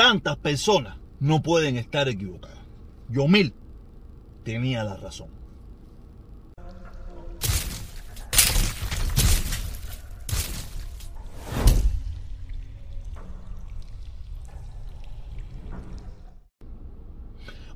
tantas 0.00 0.38
personas 0.38 0.96
no 1.18 1.42
pueden 1.42 1.76
estar 1.76 2.08
equivocadas. 2.08 2.56
Yomil 3.10 3.52
tenía 4.44 4.82
la 4.82 4.96
razón. 4.96 5.28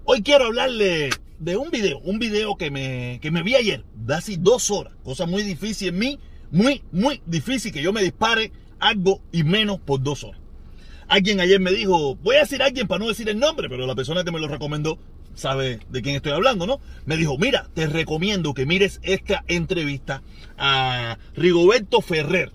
Hoy 0.06 0.22
quiero 0.22 0.46
hablarle 0.46 1.10
de 1.40 1.58
un 1.58 1.70
video, 1.70 1.98
un 1.98 2.18
video 2.18 2.56
que 2.56 2.70
me, 2.70 3.18
que 3.20 3.30
me 3.30 3.42
vi 3.42 3.54
ayer, 3.54 3.84
de 3.96 4.14
hace 4.14 4.38
dos 4.38 4.70
horas, 4.70 4.94
cosa 5.02 5.26
muy 5.26 5.42
difícil 5.42 5.88
en 5.88 5.98
mí, 5.98 6.18
muy, 6.50 6.82
muy 6.90 7.20
difícil 7.26 7.70
que 7.70 7.82
yo 7.82 7.92
me 7.92 8.02
dispare 8.02 8.50
algo 8.78 9.20
y 9.30 9.44
menos 9.44 9.78
por 9.78 10.02
dos 10.02 10.24
horas. 10.24 10.43
Alguien 11.14 11.38
ayer 11.38 11.60
me 11.60 11.70
dijo, 11.70 12.16
voy 12.16 12.34
a 12.34 12.40
decir 12.40 12.60
a 12.60 12.66
alguien 12.66 12.88
para 12.88 12.98
no 12.98 13.06
decir 13.06 13.28
el 13.28 13.38
nombre, 13.38 13.68
pero 13.68 13.86
la 13.86 13.94
persona 13.94 14.24
que 14.24 14.32
me 14.32 14.40
lo 14.40 14.48
recomendó 14.48 14.98
sabe 15.36 15.78
de 15.88 16.02
quién 16.02 16.16
estoy 16.16 16.32
hablando, 16.32 16.66
¿no? 16.66 16.80
Me 17.06 17.16
dijo, 17.16 17.38
mira, 17.38 17.68
te 17.72 17.86
recomiendo 17.86 18.52
que 18.52 18.66
mires 18.66 18.98
esta 19.04 19.44
entrevista 19.46 20.24
a 20.58 21.16
Rigoberto 21.36 22.00
Ferrer. 22.00 22.50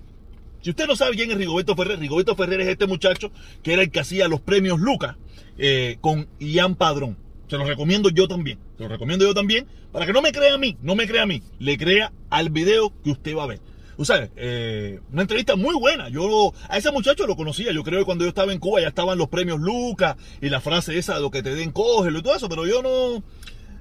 Si 0.59 0.71
usted 0.71 0.87
no 0.87 0.97
sabe 0.97 1.15
quién 1.15 1.31
es 1.31 1.37
Rigoberto 1.37 1.73
Ferrer, 1.73 1.99
Rigoberto 1.99 2.35
Ferrer 2.35 2.59
es 2.59 2.67
este 2.67 2.85
muchacho 2.85 3.31
que 3.63 3.71
era 3.71 3.81
el 3.81 3.91
que 3.91 4.01
hacía 4.01 4.27
los 4.27 4.41
premios 4.41 4.77
Lucas 4.77 5.15
eh, 5.57 5.95
con 6.01 6.27
Ian 6.39 6.75
Padrón. 6.75 7.17
Se 7.47 7.57
lo 7.57 7.63
recomiendo 7.63 8.09
yo 8.09 8.27
también. 8.27 8.59
Se 8.75 8.83
lo 8.83 8.89
recomiendo 8.89 9.23
yo 9.23 9.33
también. 9.33 9.67
Para 9.93 10.05
que 10.05 10.11
no 10.11 10.21
me 10.21 10.33
crea 10.33 10.55
a 10.55 10.57
mí, 10.57 10.75
no 10.81 10.95
me 10.95 11.07
crea 11.07 11.23
a 11.23 11.27
mí. 11.27 11.43
Le 11.59 11.77
crea 11.77 12.11
al 12.29 12.49
video 12.49 12.91
que 13.05 13.11
usted 13.11 13.37
va 13.37 13.43
a 13.43 13.47
ver. 13.47 13.61
O 13.99 14.05
sea, 14.05 14.29
eh, 14.37 15.01
una 15.11 15.23
entrevista 15.23 15.57
muy 15.57 15.75
buena. 15.77 16.07
Yo 16.07 16.53
a 16.69 16.77
ese 16.77 16.89
muchacho 16.89 17.27
lo 17.27 17.35
conocía. 17.35 17.73
Yo 17.73 17.83
creo 17.83 17.99
que 17.99 18.05
cuando 18.05 18.23
yo 18.23 18.29
estaba 18.29 18.53
en 18.53 18.59
Cuba 18.59 18.79
ya 18.79 18.87
estaban 18.87 19.17
los 19.17 19.27
premios 19.27 19.59
Lucas 19.59 20.15
y 20.41 20.47
la 20.47 20.61
frase 20.61 20.97
esa 20.97 21.15
de 21.15 21.21
lo 21.21 21.29
que 21.29 21.43
te 21.43 21.53
den, 21.53 21.73
cógelo 21.73 22.19
y 22.19 22.21
todo 22.21 22.33
eso. 22.33 22.47
Pero 22.47 22.65
yo 22.65 22.81
no. 22.81 23.21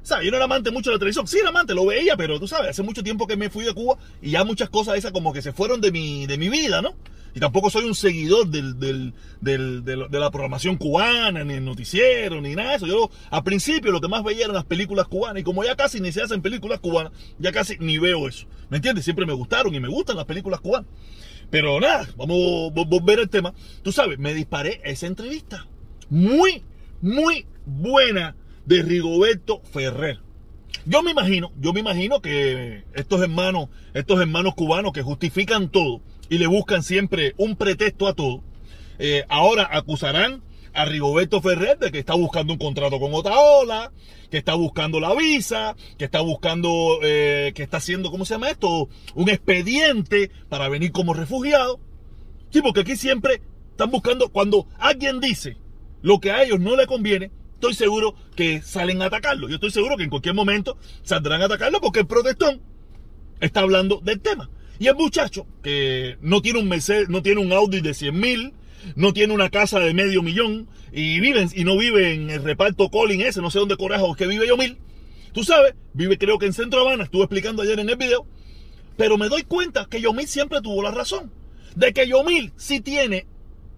¿Sabes? 0.02 0.24
Yo 0.24 0.30
no 0.30 0.36
era 0.36 0.44
amante 0.44 0.70
mucho 0.70 0.90
de 0.90 0.96
la 0.96 0.98
televisión. 0.98 1.26
Sí, 1.26 1.38
era 1.38 1.50
amante, 1.50 1.74
lo 1.74 1.86
veía, 1.86 2.16
pero 2.16 2.38
tú 2.38 2.48
sabes, 2.48 2.70
hace 2.70 2.82
mucho 2.82 3.02
tiempo 3.02 3.26
que 3.26 3.36
me 3.36 3.50
fui 3.50 3.64
de 3.64 3.74
Cuba 3.74 3.98
y 4.22 4.30
ya 4.30 4.44
muchas 4.44 4.70
cosas 4.70 4.96
esas 4.96 5.12
como 5.12 5.32
que 5.32 5.42
se 5.42 5.52
fueron 5.52 5.80
de 5.80 5.92
mi, 5.92 6.26
de 6.26 6.38
mi 6.38 6.48
vida, 6.48 6.82
¿no? 6.82 6.94
Y 7.34 7.40
tampoco 7.40 7.70
soy 7.70 7.84
un 7.84 7.94
seguidor 7.94 8.48
del, 8.48 8.78
del, 8.80 9.14
del, 9.40 9.84
de 9.84 10.18
la 10.18 10.30
programación 10.30 10.76
cubana, 10.76 11.44
ni 11.44 11.54
el 11.54 11.64
noticiero, 11.64 12.40
ni 12.40 12.54
nada 12.54 12.70
de 12.70 12.76
eso. 12.76 12.86
Yo 12.86 13.10
al 13.30 13.44
principio 13.44 13.92
lo 13.92 14.00
que 14.00 14.08
más 14.08 14.24
veía 14.24 14.44
eran 14.44 14.54
las 14.54 14.64
películas 14.64 15.06
cubanas. 15.08 15.40
Y 15.40 15.44
como 15.44 15.62
ya 15.62 15.76
casi 15.76 16.00
ni 16.00 16.10
se 16.10 16.22
hacen 16.22 16.42
películas 16.42 16.80
cubanas, 16.80 17.12
ya 17.38 17.52
casi 17.52 17.76
ni 17.78 17.98
veo 17.98 18.28
eso. 18.28 18.46
¿Me 18.70 18.78
entiendes? 18.78 19.04
Siempre 19.04 19.26
me 19.26 19.34
gustaron 19.34 19.74
y 19.74 19.80
me 19.80 19.88
gustan 19.88 20.16
las 20.16 20.24
películas 20.24 20.60
cubanas. 20.60 20.88
Pero 21.50 21.78
nada, 21.80 22.08
vamos 22.16 22.72
a 22.76 22.84
volver 22.84 23.20
al 23.20 23.28
tema. 23.28 23.54
Tú 23.82 23.92
sabes, 23.92 24.18
me 24.18 24.34
disparé 24.34 24.80
esa 24.84 25.06
entrevista. 25.06 25.66
Muy, 26.10 26.62
muy 27.00 27.46
buena 27.66 28.34
de 28.68 28.82
Rigoberto 28.82 29.62
Ferrer. 29.72 30.20
Yo 30.84 31.02
me 31.02 31.10
imagino, 31.10 31.50
yo 31.58 31.72
me 31.72 31.80
imagino 31.80 32.20
que 32.20 32.84
estos 32.92 33.22
hermanos, 33.22 33.70
estos 33.94 34.20
hermanos 34.20 34.54
cubanos 34.54 34.92
que 34.92 35.02
justifican 35.02 35.70
todo 35.70 36.02
y 36.28 36.36
le 36.36 36.46
buscan 36.46 36.82
siempre 36.82 37.34
un 37.38 37.56
pretexto 37.56 38.06
a 38.06 38.12
todo, 38.12 38.44
eh, 38.98 39.24
ahora 39.30 39.66
acusarán 39.72 40.42
a 40.74 40.84
Rigoberto 40.84 41.40
Ferrer 41.40 41.78
de 41.78 41.90
que 41.90 41.98
está 41.98 42.14
buscando 42.14 42.52
un 42.52 42.58
contrato 42.58 43.00
con 43.00 43.14
Otaola, 43.14 43.90
que 44.30 44.36
está 44.36 44.52
buscando 44.54 45.00
la 45.00 45.14
visa, 45.14 45.74
que 45.96 46.04
está 46.04 46.20
buscando, 46.20 46.98
eh, 47.02 47.52
que 47.54 47.62
está 47.62 47.78
haciendo, 47.78 48.10
¿cómo 48.10 48.26
se 48.26 48.34
llama 48.34 48.50
esto? 48.50 48.90
Un 49.14 49.30
expediente 49.30 50.30
para 50.50 50.68
venir 50.68 50.92
como 50.92 51.14
refugiado. 51.14 51.80
Sí, 52.50 52.60
porque 52.60 52.80
aquí 52.80 52.96
siempre 52.96 53.40
están 53.70 53.90
buscando, 53.90 54.28
cuando 54.28 54.66
alguien 54.78 55.20
dice 55.20 55.56
lo 56.02 56.20
que 56.20 56.32
a 56.32 56.42
ellos 56.42 56.60
no 56.60 56.76
le 56.76 56.86
conviene, 56.86 57.30
estoy 57.58 57.74
seguro 57.74 58.14
que 58.36 58.62
salen 58.62 59.02
a 59.02 59.06
atacarlo. 59.06 59.48
Yo 59.48 59.56
estoy 59.56 59.72
seguro 59.72 59.96
que 59.96 60.04
en 60.04 60.10
cualquier 60.10 60.34
momento 60.34 60.78
saldrán 61.02 61.42
a 61.42 61.46
atacarlo 61.46 61.80
porque 61.80 62.00
el 62.00 62.06
protestón 62.06 62.60
está 63.40 63.60
hablando 63.60 64.00
del 64.02 64.20
tema. 64.20 64.48
Y 64.78 64.86
el 64.86 64.94
muchacho, 64.94 65.44
que 65.62 66.18
no 66.20 66.40
tiene 66.40 66.60
un 66.60 66.68
Mercedes, 66.68 67.08
no 67.08 67.20
tiene 67.20 67.40
un 67.40 67.52
Audi 67.52 67.80
de 67.80 67.94
100 67.94 68.18
mil, 68.18 68.52
no 68.94 69.12
tiene 69.12 69.34
una 69.34 69.50
casa 69.50 69.80
de 69.80 69.92
medio 69.92 70.22
millón, 70.22 70.68
y 70.92 71.18
vive, 71.18 71.48
y 71.52 71.64
no 71.64 71.76
vive 71.76 72.14
en 72.14 72.30
el 72.30 72.44
reparto 72.44 72.88
Colin 72.90 73.22
ese, 73.22 73.42
no 73.42 73.50
sé 73.50 73.58
dónde 73.58 73.76
corajo 73.76 74.14
que 74.14 74.28
vive 74.28 74.46
yo 74.46 74.56
mil. 74.56 74.78
Tú 75.32 75.42
sabes, 75.42 75.74
vive 75.92 76.16
creo 76.16 76.38
que 76.38 76.46
en 76.46 76.52
Centro 76.52 76.80
Habana, 76.80 77.04
estuve 77.04 77.22
explicando 77.22 77.62
ayer 77.62 77.80
en 77.80 77.90
el 77.90 77.96
video. 77.96 78.24
Pero 78.96 79.18
me 79.18 79.28
doy 79.28 79.42
cuenta 79.42 79.86
que 79.90 80.00
Yomil 80.00 80.26
siempre 80.26 80.60
tuvo 80.60 80.82
la 80.82 80.90
razón. 80.90 81.32
De 81.74 81.92
que 81.92 82.08
Yomil 82.08 82.52
sí 82.56 82.80
tiene 82.80 83.26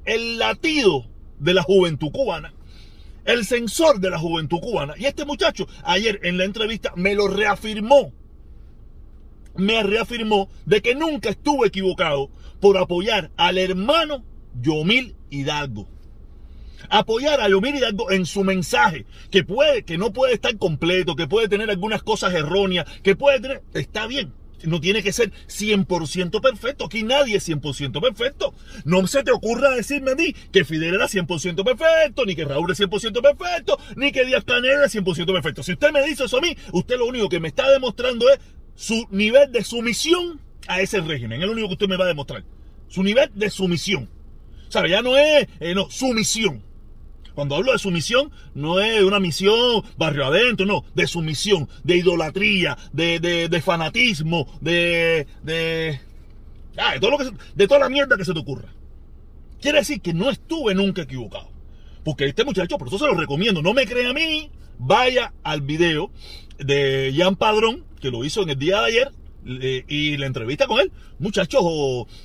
el 0.05 0.39
latido 0.39 1.07
de 1.39 1.55
la 1.55 1.63
juventud 1.63 2.11
cubana. 2.11 2.55
El 3.31 3.45
sensor 3.45 4.01
de 4.01 4.11
la 4.11 4.19
juventud 4.19 4.59
cubana. 4.59 4.95
Y 4.97 5.07
este 5.07 5.25
muchacho 5.25 5.69
ayer 5.85 6.19
en 6.25 6.37
la 6.37 6.45
entrevista 6.45 6.93
me 6.97 7.15
lo 7.15 7.29
reafirmó 7.29 8.13
me 9.57 9.83
reafirmó 9.83 10.49
de 10.65 10.81
que 10.81 10.95
nunca 10.95 11.31
estuvo 11.31 11.65
equivocado 11.67 12.31
por 12.61 12.79
apoyar 12.79 13.31
al 13.37 13.59
hermano 13.59 14.25
Yomil 14.61 15.15
Hidalgo. 15.31 15.87
Apoyar 16.89 17.41
a 17.41 17.49
Yomil 17.49 17.77
Hidalgo 17.77 18.11
en 18.11 18.27
su 18.27 18.43
mensaje, 18.43 19.07
que 19.31 19.45
puede, 19.45 19.85
que 19.85 19.99
no 19.99 20.13
puede 20.13 20.35
estar 20.35 20.57
completo, 20.57 21.15
que 21.15 21.29
puede 21.29 21.49
tener 21.49 21.71
algunas 21.71 22.03
cosas 22.03 22.33
erróneas, 22.33 22.87
que 23.03 23.17
puede 23.17 23.41
tener, 23.41 23.63
está 23.75 24.07
bien, 24.07 24.33
no 24.65 24.81
tiene 24.81 25.03
que 25.03 25.13
ser 25.13 25.33
100% 25.49 26.41
perfecto. 26.41 26.87
Aquí 26.87 27.03
nadie 27.03 27.37
es 27.37 27.49
100% 27.49 28.01
perfecto. 28.01 28.55
No 28.85 29.07
se 29.07 29.23
te 29.23 29.31
ocurra 29.31 29.71
decirme 29.71 30.13
a 30.13 30.15
mí 30.15 30.35
que 30.53 30.65
Fidel 30.65 30.95
era 30.95 31.07
100% 31.07 31.65
perfecto, 31.65 32.25
ni 32.25 32.35
que 32.35 32.45
Raúl 32.45 32.71
es 32.71 32.81
100% 32.81 33.23
perfecto, 33.23 33.79
ni 33.97 34.13
que 34.13 34.25
Díaz 34.25 34.45
Canel 34.45 34.73
era 34.73 34.87
100% 34.87 35.33
perfecto. 35.33 35.63
Si 35.63 35.73
usted 35.73 35.93
me 35.93 36.05
dice 36.05 36.25
eso 36.25 36.39
a 36.39 36.41
mí, 36.41 36.57
usted 36.73 36.97
lo 36.99 37.07
único 37.07 37.29
que 37.29 37.41
me 37.41 37.49
está 37.49 37.71
demostrando 37.71 38.29
es 38.31 38.39
su 38.75 39.07
nivel 39.11 39.53
de 39.53 39.65
sumisión 39.65 40.41
a 40.67 40.81
ese 40.81 41.01
régimen. 41.01 41.41
Es 41.41 41.47
lo 41.47 41.53
único 41.53 41.69
que 41.69 41.75
usted 41.75 41.89
me 41.89 41.97
va 41.97 42.05
a 42.05 42.09
demostrar. 42.09 42.45
Su 42.89 43.03
nivel 43.03 43.31
de 43.35 43.51
sumisión. 43.51 44.09
¿Sabe? 44.69 44.91
Ya 44.91 45.03
no 45.03 45.17
es, 45.17 45.49
eh, 45.59 45.75
no, 45.75 45.91
sumisión. 45.91 46.63
Cuando 47.35 47.57
hablo 47.57 47.73
de 47.73 47.79
sumisión, 47.79 48.31
no 48.55 48.81
es 48.81 49.03
una 49.03 49.21
misión 49.21 49.83
barrio 49.97 50.27
adentro, 50.27 50.67
no, 50.67 50.85
de 50.95 51.07
sumisión, 51.07 51.69
de 51.85 51.97
idolatría, 51.97 52.77
de, 52.93 53.19
de, 53.21 53.63
fanatismo, 53.63 54.47
de, 54.61 55.27
de, 55.43 56.01
de, 56.75 57.01
todo 57.01 57.11
lo 57.11 57.19
que 57.19 57.31
de 57.55 57.69
toda 57.69 57.81
la 57.81 57.89
mierda 57.89 58.17
que 58.17 58.25
se 58.25 58.33
te 58.33 58.39
ocurra. 58.39 58.73
Quiere 59.61 59.79
decir 59.79 60.01
que 60.01 60.15
no 60.15 60.31
estuve 60.31 60.75
nunca 60.75 61.03
equivocado. 61.03 61.51
Porque 62.05 62.27
este 62.27 62.45
muchacho, 62.45 62.79
por 62.79 62.89
eso 62.89 62.99
se 62.99 63.07
lo 63.07 63.15
recomiendo, 63.15 63.63
no 63.63 63.75
me 63.75 63.87
cree 63.87 64.09
a 64.09 64.15
mí, 64.15 64.51
vaya 64.79 65.35
al 65.43 65.61
video 65.61 66.11
de 66.59 67.13
Jan 67.17 67.37
Padrón, 67.37 67.85
que 68.01 68.11
lo 68.11 68.25
hizo 68.25 68.43
en 68.43 68.51
el 68.51 68.59
día 68.59 68.81
de 68.81 68.87
ayer, 68.87 69.13
y 69.45 70.17
la 70.17 70.27
entrevista 70.27 70.67
con 70.67 70.81
él, 70.81 70.93
muchacho, 71.19 71.61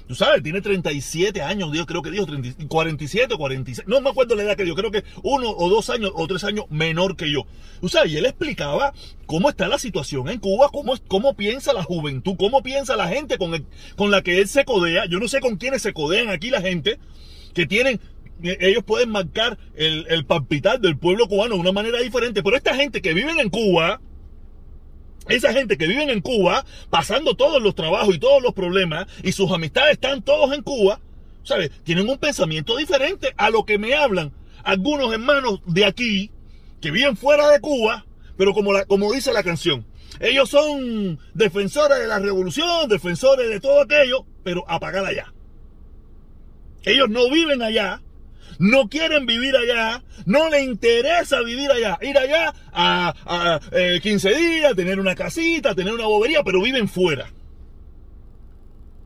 tú 0.07 0.15
sabes, 0.15 0.43
tiene 0.43 0.61
37 0.61 1.41
años, 1.41 1.69
yo 1.73 1.85
creo 1.85 2.01
que 2.01 2.11
dijo 2.11 2.25
47 2.67 3.33
o 3.33 3.37
46, 3.37 3.87
no 3.87 4.01
me 4.01 4.09
acuerdo 4.09 4.35
la 4.35 4.43
edad 4.43 4.57
que 4.57 4.67
yo 4.67 4.75
creo 4.75 4.91
que 4.91 5.03
uno 5.23 5.49
o 5.49 5.69
dos 5.69 5.89
años 5.89 6.11
o 6.13 6.27
tres 6.27 6.43
años 6.43 6.65
menor 6.69 7.15
que 7.15 7.31
yo. 7.31 7.45
Tú 7.81 7.89
sabes, 7.89 8.11
y 8.11 8.17
él 8.17 8.25
explicaba 8.25 8.93
cómo 9.25 9.49
está 9.49 9.67
la 9.67 9.77
situación 9.77 10.29
en 10.29 10.39
Cuba, 10.39 10.69
cómo, 10.71 10.93
cómo 11.07 11.35
piensa 11.35 11.73
la 11.73 11.83
juventud, 11.83 12.35
cómo 12.37 12.63
piensa 12.63 12.95
la 12.95 13.07
gente 13.07 13.37
con, 13.37 13.65
con 13.95 14.11
la 14.11 14.21
que 14.21 14.39
él 14.39 14.47
se 14.47 14.65
codea. 14.65 15.05
Yo 15.05 15.19
no 15.19 15.27
sé 15.27 15.39
con 15.39 15.57
quiénes 15.57 15.81
se 15.81 15.93
codean 15.93 16.29
aquí 16.29 16.49
la 16.49 16.61
gente 16.61 16.99
que 17.53 17.65
tienen 17.65 17.99
ellos 18.43 18.83
pueden 18.83 19.11
marcar 19.11 19.57
el, 19.75 20.05
el 20.09 20.25
palpitar 20.25 20.79
del 20.79 20.97
pueblo 20.97 21.27
cubano 21.27 21.55
de 21.55 21.61
una 21.61 21.71
manera 21.71 21.99
diferente, 21.99 22.43
pero 22.43 22.57
esta 22.57 22.75
gente 22.75 23.01
que 23.01 23.13
vive 23.13 23.31
en 23.31 23.49
Cuba, 23.49 24.01
esa 25.27 25.53
gente 25.53 25.77
que 25.77 25.87
vive 25.87 26.03
en 26.11 26.21
Cuba, 26.21 26.65
pasando 26.89 27.35
todos 27.35 27.61
los 27.61 27.75
trabajos 27.75 28.15
y 28.15 28.19
todos 28.19 28.41
los 28.41 28.53
problemas, 28.53 29.07
y 29.23 29.31
sus 29.31 29.51
amistades 29.51 29.93
están 29.93 30.21
todos 30.21 30.53
en 30.53 30.61
Cuba, 30.61 30.99
¿sabes? 31.43 31.71
Tienen 31.83 32.09
un 32.09 32.17
pensamiento 32.17 32.77
diferente 32.77 33.33
a 33.37 33.49
lo 33.49 33.65
que 33.65 33.77
me 33.77 33.95
hablan 33.95 34.33
algunos 34.63 35.13
hermanos 35.13 35.61
de 35.65 35.85
aquí, 35.85 36.31
que 36.81 36.91
viven 36.91 37.15
fuera 37.15 37.49
de 37.49 37.61
Cuba, 37.61 38.05
pero 38.37 38.53
como, 38.53 38.73
la, 38.73 38.85
como 38.85 39.13
dice 39.13 39.31
la 39.31 39.43
canción, 39.43 39.85
ellos 40.19 40.49
son 40.49 41.19
defensores 41.33 41.99
de 41.99 42.07
la 42.07 42.19
revolución, 42.19 42.89
defensores 42.89 43.49
de 43.49 43.59
todo 43.59 43.81
aquello, 43.81 44.25
pero 44.43 44.65
apagar 44.67 45.05
allá. 45.05 45.33
Ellos 46.83 47.09
no 47.09 47.29
viven 47.29 47.61
allá, 47.61 48.01
no 48.59 48.89
quieren 48.89 49.25
vivir 49.25 49.55
allá, 49.55 50.03
no 50.25 50.49
le 50.49 50.61
interesa 50.61 51.41
vivir 51.41 51.71
allá, 51.71 51.97
ir 52.01 52.17
allá 52.17 52.53
a, 52.71 53.59
15 54.01 54.29
eh, 54.29 54.37
días, 54.37 54.75
tener 54.75 54.99
una 54.99 55.15
casita, 55.15 55.75
tener 55.75 55.93
una 55.93 56.05
bobería, 56.05 56.43
pero 56.43 56.61
viven 56.61 56.87
fuera. 56.87 57.31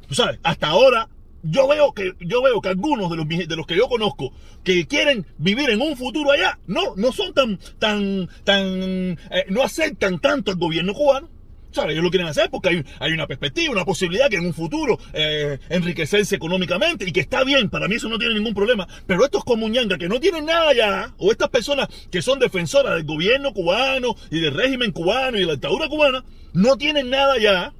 Tú 0.08 0.16
sabes, 0.16 0.40
hasta 0.44 0.68
ahora 0.68 1.10
yo 1.44 1.68
veo 1.68 1.94
que 1.94 2.14
yo 2.20 2.42
veo 2.42 2.62
que 2.62 2.70
algunos 2.70 3.10
de 3.10 3.18
los, 3.18 3.28
de 3.28 3.56
los 3.56 3.66
que 3.66 3.78
yo 3.78 3.88
conozco 3.88 4.34
que 4.64 4.88
quieren 4.88 5.26
vivir 5.38 5.70
en 5.70 5.82
un 5.82 5.96
futuro 5.96 6.32
allá, 6.32 6.60
no, 6.68 6.96
no 6.96 7.12
son 7.12 7.34
tan 7.34 7.60
tan 7.80 8.28
tan 8.44 9.18
eh, 9.32 9.46
no 9.50 9.64
aceptan 9.64 10.20
tanto 10.20 10.52
al 10.52 10.58
gobierno 10.58 10.94
cubano 10.94 11.30
¿Sabes? 11.72 11.92
Ellos 11.92 12.04
lo 12.04 12.10
quieren 12.10 12.28
hacer 12.28 12.50
porque 12.50 12.70
hay, 12.70 12.84
hay, 13.00 13.12
una 13.12 13.28
perspectiva, 13.28 13.72
una 13.72 13.86
posibilidad 13.86 14.28
que 14.30 14.38
en 14.38 14.46
un 14.48 14.54
futuro 14.54 14.98
eh, 15.14 15.60
enriquecerse 15.70 16.36
económicamente 16.36 17.08
y 17.08 17.12
que 17.12 17.20
está 17.20 17.44
bien, 17.44 17.70
para 17.70 17.88
mí 17.88 17.96
eso 17.96 18.10
no 18.10 18.18
tiene 18.18 18.34
ningún 18.34 18.56
problema. 18.56 18.88
Pero 19.06 19.24
estos 19.24 19.44
comuñangas 19.44 20.00
que 20.00 20.10
no 20.10 20.20
tienen 20.20 20.46
nada 20.46 20.74
ya, 20.74 21.14
o 21.18 21.32
estas 21.32 21.50
personas 21.50 21.88
que 22.10 22.22
son 22.22 22.40
defensoras 22.40 22.96
del 22.96 23.04
gobierno 23.04 23.54
cubano 23.54 24.16
y 24.32 24.40
del 24.40 24.54
régimen 24.54 24.92
cubano 24.92 25.38
y 25.38 25.42
de 25.42 25.46
la 25.46 25.54
dictadura 25.54 25.88
cubana, 25.88 26.24
no 26.54 26.76
tienen 26.78 27.10
nada 27.10 27.38
ya, 27.38 27.74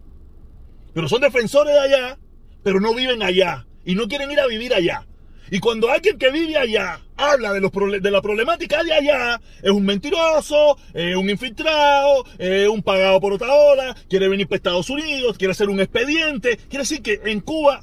pero 0.94 1.10
son 1.10 1.22
defensores 1.22 1.74
de 1.74 1.80
allá, 1.80 2.20
pero 2.64 2.80
no 2.80 2.94
viven 2.94 3.24
allá 3.24 3.66
y 3.86 3.96
no 3.96 4.08
quieren 4.08 4.32
ir 4.32 4.40
a 4.40 4.48
vivir 4.48 4.74
allá. 4.74 5.09
Y 5.52 5.60
cuando 5.60 5.90
alguien 5.90 6.18
que 6.18 6.32
vive 6.32 6.58
allá 6.58 7.00
habla 7.18 7.54
de, 7.54 7.62
los 7.62 7.72
de 7.72 8.12
la 8.12 8.22
problemática 8.22 8.84
de 8.84 8.94
allá, 8.94 9.42
es 9.62 9.72
un 9.72 9.84
mentiroso, 9.84 10.78
es 10.94 11.16
un 11.16 11.30
infiltrado, 11.30 12.26
es 12.38 12.68
un 12.68 12.82
pagado 12.84 13.20
por 13.20 13.34
otra 13.34 13.54
ola, 13.54 13.96
quiere 14.10 14.28
venir 14.28 14.48
para 14.48 14.58
Estados 14.58 14.90
Unidos, 14.90 15.38
quiere 15.38 15.52
hacer 15.52 15.70
un 15.70 15.80
expediente. 15.80 16.58
Quiere 16.70 16.84
decir 16.84 17.02
que 17.02 17.20
en 17.26 17.42
Cuba 17.42 17.82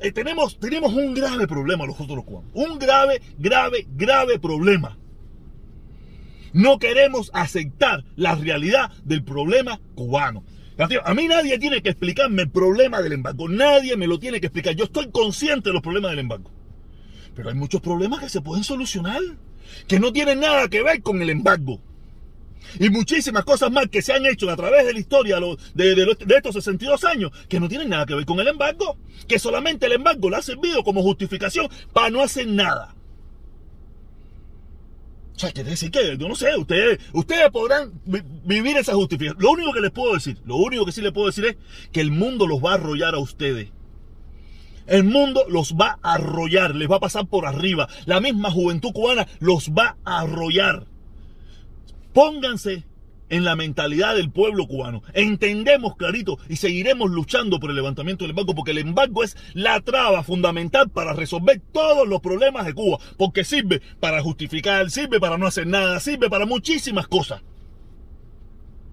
eh, 0.00 0.12
tenemos, 0.12 0.58
tenemos 0.58 0.92
un 0.92 1.14
grave 1.14 1.46
problema 1.46 1.86
nosotros 1.86 2.16
los 2.16 2.24
cubanos. 2.24 2.50
Un 2.54 2.78
grave, 2.78 3.20
grave, 3.38 3.86
grave 3.96 4.38
problema. 4.38 4.96
No 6.52 6.78
queremos 6.78 7.30
aceptar 7.32 8.04
la 8.16 8.34
realidad 8.34 8.90
del 9.04 9.22
problema 9.22 9.80
cubano. 9.94 10.42
A 11.04 11.14
mí 11.14 11.28
nadie 11.28 11.58
tiene 11.58 11.82
que 11.82 11.90
explicarme 11.90 12.42
el 12.42 12.50
problema 12.50 13.02
del 13.02 13.12
embargo. 13.12 13.48
Nadie 13.48 13.96
me 13.96 14.06
lo 14.06 14.18
tiene 14.18 14.40
que 14.40 14.46
explicar. 14.46 14.74
Yo 14.74 14.84
estoy 14.84 15.10
consciente 15.10 15.68
de 15.68 15.74
los 15.74 15.82
problemas 15.82 16.12
del 16.12 16.20
embargo. 16.20 16.50
Pero 17.34 17.48
hay 17.48 17.54
muchos 17.54 17.80
problemas 17.80 18.20
que 18.20 18.28
se 18.28 18.40
pueden 18.40 18.64
solucionar, 18.64 19.20
que 19.86 20.00
no 20.00 20.12
tienen 20.12 20.40
nada 20.40 20.68
que 20.68 20.82
ver 20.82 21.02
con 21.02 21.22
el 21.22 21.30
embargo. 21.30 21.80
Y 22.78 22.90
muchísimas 22.90 23.44
cosas 23.44 23.70
más 23.70 23.88
que 23.88 24.02
se 24.02 24.12
han 24.12 24.26
hecho 24.26 24.48
a 24.50 24.56
través 24.56 24.86
de 24.86 24.92
la 24.92 25.00
historia 25.00 25.38
de, 25.74 26.16
estos 26.36 26.54
62 26.54 27.04
años 27.04 27.32
que 27.48 27.58
no 27.58 27.68
tienen 27.68 27.88
nada 27.88 28.06
que 28.06 28.14
ver 28.14 28.26
con 28.26 28.38
el 28.40 28.48
embargo. 28.48 28.96
Que 29.26 29.38
solamente 29.38 29.86
el 29.86 29.92
embargo 29.92 30.30
le 30.30 30.36
ha 30.36 30.42
servido 30.42 30.84
como 30.84 31.02
justificación 31.02 31.68
para 31.92 32.10
no 32.10 32.22
hacer 32.22 32.46
nada. 32.46 32.94
O 35.34 35.38
sea, 35.40 35.52
quiere 35.52 35.70
decir 35.70 35.90
que, 35.90 36.18
yo 36.18 36.28
no 36.28 36.34
sé, 36.34 36.54
ustedes, 36.54 37.00
ustedes 37.14 37.50
podrán 37.50 37.92
vivir 38.44 38.76
esa 38.76 38.92
justificación. 38.92 39.42
Lo 39.42 39.52
único 39.52 39.72
que 39.72 39.80
les 39.80 39.90
puedo 39.90 40.12
decir, 40.12 40.36
lo 40.44 40.56
único 40.56 40.84
que 40.84 40.92
sí 40.92 41.00
les 41.00 41.12
puedo 41.12 41.28
decir 41.28 41.46
es 41.46 41.56
que 41.92 42.02
el 42.02 42.10
mundo 42.10 42.46
los 42.46 42.62
va 42.62 42.72
a 42.72 42.74
arrollar 42.74 43.14
a 43.14 43.18
ustedes. 43.18 43.70
El 44.90 45.04
mundo 45.04 45.44
los 45.48 45.74
va 45.74 46.00
a 46.02 46.14
arrollar, 46.14 46.74
les 46.74 46.90
va 46.90 46.96
a 46.96 47.00
pasar 47.00 47.28
por 47.28 47.46
arriba. 47.46 47.88
La 48.06 48.18
misma 48.18 48.50
juventud 48.50 48.92
cubana 48.92 49.28
los 49.38 49.70
va 49.70 49.96
a 50.04 50.22
arrollar. 50.22 50.88
Pónganse 52.12 52.84
en 53.28 53.44
la 53.44 53.54
mentalidad 53.54 54.16
del 54.16 54.32
pueblo 54.32 54.66
cubano. 54.66 55.04
Entendemos 55.14 55.94
clarito 55.94 56.38
y 56.48 56.56
seguiremos 56.56 57.08
luchando 57.08 57.60
por 57.60 57.70
el 57.70 57.76
levantamiento 57.76 58.24
del 58.24 58.30
embargo 58.30 58.56
porque 58.56 58.72
el 58.72 58.78
embargo 58.78 59.22
es 59.22 59.36
la 59.54 59.80
traba 59.80 60.24
fundamental 60.24 60.90
para 60.90 61.12
resolver 61.12 61.62
todos 61.72 62.08
los 62.08 62.20
problemas 62.20 62.66
de 62.66 62.74
Cuba. 62.74 62.98
Porque 63.16 63.44
sirve 63.44 63.80
para 64.00 64.20
justificar, 64.24 64.90
sirve 64.90 65.20
para 65.20 65.38
no 65.38 65.46
hacer 65.46 65.68
nada, 65.68 66.00
sirve 66.00 66.28
para 66.28 66.46
muchísimas 66.46 67.06
cosas. 67.06 67.42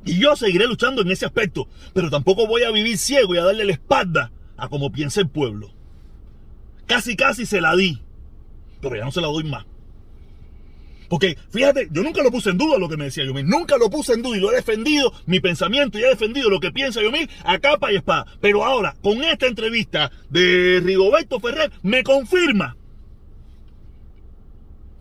Y 0.05 0.19
yo 0.19 0.35
seguiré 0.35 0.67
luchando 0.67 1.01
en 1.01 1.09
ese 1.09 1.25
aspecto, 1.25 1.67
pero 1.95 2.11
tampoco 2.11 2.45
voy 2.45 2.61
a 2.61 2.69
vivir 2.69 2.99
ciego 2.99 3.33
y 3.33 3.39
a 3.39 3.43
darle 3.43 3.65
la 3.65 3.73
espalda 3.73 4.31
a 4.57 4.69
como 4.69 4.91
piensa 4.91 5.21
el 5.21 5.29
pueblo. 5.29 5.76
Casi, 6.87 7.15
casi 7.15 7.45
se 7.45 7.61
la 7.61 7.75
di. 7.75 8.01
Pero 8.81 8.95
ya 8.95 9.05
no 9.05 9.11
se 9.11 9.21
la 9.21 9.27
doy 9.27 9.43
más. 9.43 9.65
Porque, 11.09 11.37
fíjate, 11.51 11.87
yo 11.91 12.03
nunca 12.03 12.21
lo 12.21 12.31
puse 12.31 12.49
en 12.49 12.57
duda 12.57 12.77
lo 12.77 12.89
que 12.89 12.97
me 12.97 13.05
decía 13.05 13.23
Yomil. 13.23 13.47
Nunca 13.47 13.77
lo 13.77 13.89
puse 13.89 14.13
en 14.13 14.21
duda 14.21 14.37
y 14.37 14.41
lo 14.41 14.51
he 14.51 14.55
defendido, 14.55 15.13
mi 15.25 15.39
pensamiento, 15.39 15.97
y 15.97 16.03
he 16.03 16.09
defendido 16.09 16.49
lo 16.49 16.59
que 16.59 16.71
piensa 16.71 17.01
Yomil 17.01 17.29
a 17.45 17.59
capa 17.59 17.91
y 17.91 17.95
espada. 17.95 18.25
Pero 18.41 18.65
ahora, 18.65 18.95
con 19.01 19.23
esta 19.23 19.47
entrevista 19.47 20.11
de 20.29 20.81
Rigoberto 20.83 21.39
Ferrer, 21.39 21.71
me 21.81 22.03
confirma 22.03 22.75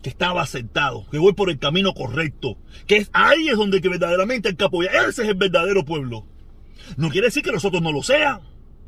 que 0.01 0.09
estaba 0.09 0.41
aceptado, 0.41 1.05
que 1.09 1.17
voy 1.17 1.33
por 1.33 1.49
el 1.49 1.59
camino 1.59 1.93
correcto, 1.93 2.57
que 2.85 3.05
ahí 3.11 3.49
es 3.49 3.57
donde 3.57 3.81
que 3.81 3.89
verdaderamente 3.89 4.47
el 4.47 4.55
capo, 4.55 4.83
ese 4.83 5.23
es 5.23 5.29
el 5.29 5.35
verdadero 5.35 5.83
pueblo. 5.83 6.25
No 6.95 7.09
quiere 7.09 7.27
decir 7.27 7.43
que 7.43 7.51
nosotros 7.51 7.81
no 7.81 7.91
lo 7.91 8.01
sean 8.01 8.39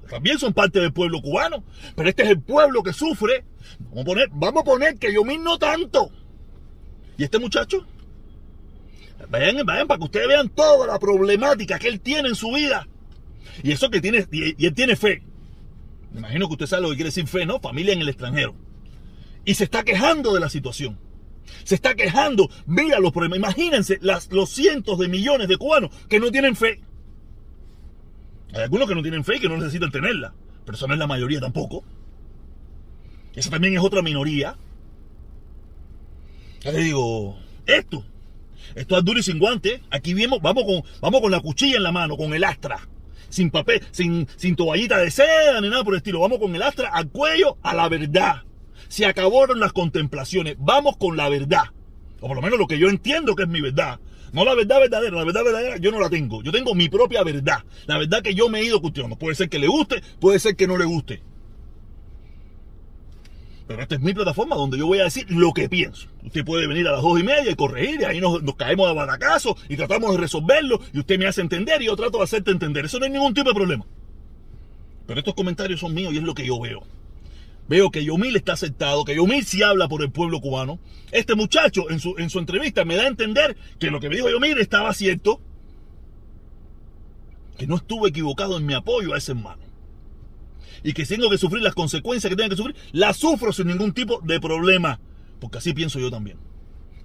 también 0.10 0.40
son 0.40 0.54
parte 0.54 0.80
del 0.80 0.92
pueblo 0.92 1.22
cubano. 1.22 1.64
Pero 1.96 2.10
este 2.10 2.24
es 2.24 2.30
el 2.30 2.42
pueblo 2.42 2.84
que 2.84 2.94
sufre. 2.94 3.46
Vamos 3.80 4.02
a 4.02 4.06
poner, 4.06 4.30
vamos 4.32 4.62
a 4.62 4.66
poner 4.66 4.98
que 4.98 5.14
yo 5.14 5.24
mismo 5.24 5.58
tanto. 5.58 6.12
¿Y 7.18 7.24
este 7.24 7.40
muchacho? 7.40 7.86
Vayan, 9.30 9.66
vayan 9.66 9.88
para 9.88 10.00
que 10.00 10.06
ustedes 10.06 10.28
vean 10.28 10.50
toda 10.50 10.88
la 10.88 10.98
problemática 10.98 11.78
que 11.78 11.90
él 11.90 12.00
tiene 12.00 12.30
en 12.30 12.36
su 12.36 12.52
vida. 12.52 12.88
Y 13.62 13.72
eso 13.72 13.90
que 13.90 14.02
tiene, 14.02 14.26
y, 14.32 14.66
él 14.66 14.74
tiene 14.74 14.96
fe. 14.96 15.24
Me 16.12 16.20
imagino 16.20 16.48
que 16.48 16.54
usted 16.54 16.66
sabe 16.66 16.84
lo 16.84 16.90
que 16.90 16.96
quiere 16.96 17.10
decir 17.10 17.28
fe, 17.28 17.46
¿no? 17.46 17.60
Familia 17.60 17.94
en 17.94 18.02
el 18.02 18.10
extranjero. 18.10 18.56
Y 19.46 19.54
se 19.56 19.66
está 19.66 19.84
quejando 19.84 20.34
de 20.34 20.40
la 20.40 20.50
situación. 20.50 20.98
Se 21.64 21.76
está 21.76 21.96
quejando. 21.96 22.50
Mira 22.66 23.00
los 23.00 23.12
problemas. 23.12 23.38
Imagínense 23.38 24.00
las, 24.02 24.32
los 24.32 24.50
cientos 24.50 24.98
de 24.98 25.08
millones 25.08 25.48
de 25.48 25.58
cubanos 25.58 25.92
que 26.08 26.20
no 26.20 26.32
tienen 26.32 26.56
fe. 26.56 26.82
Hay 28.54 28.62
algunos 28.64 28.88
que 28.88 28.96
no 28.96 29.02
tienen 29.02 29.24
fe 29.24 29.38
y 29.38 29.40
que 29.40 29.50
no 29.50 29.58
necesitan 29.58 29.92
tenerla, 29.92 30.34
pero 30.66 30.76
eso 30.76 30.88
no 30.88 30.94
es 30.94 31.00
la 31.00 31.08
mayoría 31.08 31.40
tampoco. 31.40 31.84
Esa 33.36 33.50
también 33.50 33.76
es 33.76 33.80
otra 33.80 34.02
minoría. 34.02 34.58
Ya 36.62 36.72
le 36.72 36.80
digo, 36.80 37.38
esto, 37.66 38.04
esto 38.76 38.98
es 38.98 39.06
duro 39.06 39.20
y 39.20 39.24
sin 39.24 39.40
guante. 39.40 39.82
Aquí 39.92 40.14
vemos, 40.14 40.42
vamos 40.42 40.66
con, 40.66 40.84
vamos 41.00 41.22
con 41.22 41.32
la 41.32 41.40
cuchilla 41.40 41.78
en 41.78 41.84
la 41.84 41.92
mano, 41.92 42.18
con 42.18 42.34
el 42.34 42.44
astra. 42.44 42.88
Sin 43.30 43.52
papel, 43.52 43.82
sin, 43.92 44.28
sin 44.36 44.56
toallita 44.56 44.98
de 44.98 45.12
seda 45.12 45.62
ni 45.62 45.70
nada 45.70 45.84
por 45.84 45.94
el 45.94 46.00
estilo. 46.00 46.20
Vamos 46.20 46.40
con 46.40 46.56
el 46.56 46.64
astra 46.64 46.90
al 46.90 47.10
cuello 47.10 47.58
a 47.62 47.76
la 47.76 47.88
verdad. 47.88 48.44
Se 48.88 49.06
acabaron 49.06 49.60
las 49.60 49.72
contemplaciones. 49.72 50.56
Vamos 50.58 50.98
con 50.98 51.16
la 51.16 51.30
verdad. 51.30 51.66
O 52.22 52.28
por 52.28 52.36
lo 52.36 52.42
menos 52.42 52.58
lo 52.58 52.68
que 52.68 52.80
yo 52.80 52.90
entiendo 52.90 53.36
que 53.36 53.44
es 53.44 53.50
mi 53.50 53.62
verdad. 53.62 54.00
No 54.34 54.46
la 54.46 54.56
verdad 54.56 54.80
verdadera, 54.80 55.16
la 55.16 55.24
verdad 55.24 55.44
verdadera 55.44 55.78
yo 55.78 55.92
no 55.92 56.00
la 56.00 56.10
tengo. 56.10 56.44
Yo 56.44 56.52
tengo 56.52 56.76
mi 56.76 56.90
propia 56.90 57.24
verdad. 57.24 57.64
La 57.88 57.98
verdad 57.98 58.22
que 58.22 58.36
yo 58.36 58.50
me 58.50 58.60
he 58.60 58.66
ido 58.66 58.82
cuestionando. 58.82 59.18
Puede 59.18 59.36
ser 59.36 59.50
que 59.50 59.60
le 59.60 59.68
guste, 59.68 60.02
puede 60.20 60.40
ser 60.40 60.56
que 60.56 60.68
no 60.68 60.78
le 60.78 60.86
guste. 60.86 61.22
Pero 63.70 63.84
esta 63.84 63.94
es 63.94 64.02
mi 64.02 64.16
plataforma 64.16 64.56
donde 64.56 64.80
yo 64.80 64.88
voy 64.88 65.00
a 65.00 65.04
decir 65.04 65.28
lo 65.30 65.54
que 65.54 65.70
pienso. 65.70 66.08
Usted 66.24 66.44
puede 66.44 66.66
venir 66.66 66.88
a 66.88 66.94
las 66.94 67.04
dos 67.04 67.20
y 67.20 67.24
media 67.24 67.52
y 67.52 67.56
corregir, 67.56 68.02
y 68.02 68.04
ahí 68.04 68.20
nos, 68.20 68.42
caemos 68.56 68.90
a 68.90 68.94
batacazo 68.94 69.56
y 69.70 69.78
tratamos 69.78 70.12
de 70.12 70.18
resolverlo, 70.18 70.82
y 70.92 70.98
usted 70.98 71.20
me 71.20 71.28
hace 71.28 71.42
entender 71.42 71.80
y 71.80 71.86
yo 71.86 71.96
trato 71.96 72.18
de 72.18 72.24
hacerte 72.24 72.50
entender. 72.50 72.86
Eso 72.86 72.98
no 72.98 73.06
es 73.06 73.12
ningún 73.12 73.36
tipo 73.36 73.48
de 73.48 73.54
problema. 73.54 73.86
Pero 75.06 75.20
estos 75.20 75.36
comentarios 75.36 75.80
son 75.80 75.94
míos 75.94 76.12
y 76.16 76.18
es 76.18 76.24
lo 76.24 76.34
que 76.34 76.48
yo 76.48 76.60
veo. 76.60 76.82
Veo 77.70 77.92
que 77.92 78.04
Yomil 78.04 78.36
está 78.36 78.54
aceptado, 78.54 79.06
que 79.06 79.16
Yomil 79.16 79.46
sí 79.46 79.62
habla 79.62 79.88
por 79.88 80.02
el 80.02 80.12
pueblo 80.12 80.42
cubano. 80.42 80.80
Este 81.12 81.36
muchacho 81.36 81.90
en 81.92 82.00
su, 82.00 82.16
en 82.18 82.32
su 82.32 82.40
entrevista 82.40 82.84
me 82.84 82.96
da 82.96 83.04
a 83.04 83.08
entender 83.08 83.56
que 83.78 83.92
lo 83.92 84.00
que 84.00 84.10
me 84.10 84.16
dijo 84.16 84.30
Yomil 84.30 84.58
estaba 84.58 84.92
cierto. 84.94 85.40
Que 87.60 87.68
no 87.68 87.76
estuve 87.76 88.10
equivocado 88.10 88.58
en 88.58 88.66
mi 88.66 88.74
apoyo 88.74 89.14
a 89.14 89.20
ese 89.20 89.34
hermano. 89.34 89.62
Y 90.84 90.94
que 90.94 91.06
tengo 91.06 91.30
que 91.30 91.38
sufrir 91.38 91.62
las 91.62 91.76
consecuencias 91.76 92.30
que 92.30 92.36
tenga 92.36 92.50
que 92.50 92.56
sufrir, 92.56 92.76
las 92.92 93.18
sufro 93.18 93.54
sin 93.54 93.68
ningún 93.68 93.94
tipo 93.94 94.20
de 94.22 94.40
problema. 94.40 95.00
Porque 95.40 95.60
así 95.60 95.74
pienso 95.74 96.00
yo 96.00 96.10
también. 96.10 96.40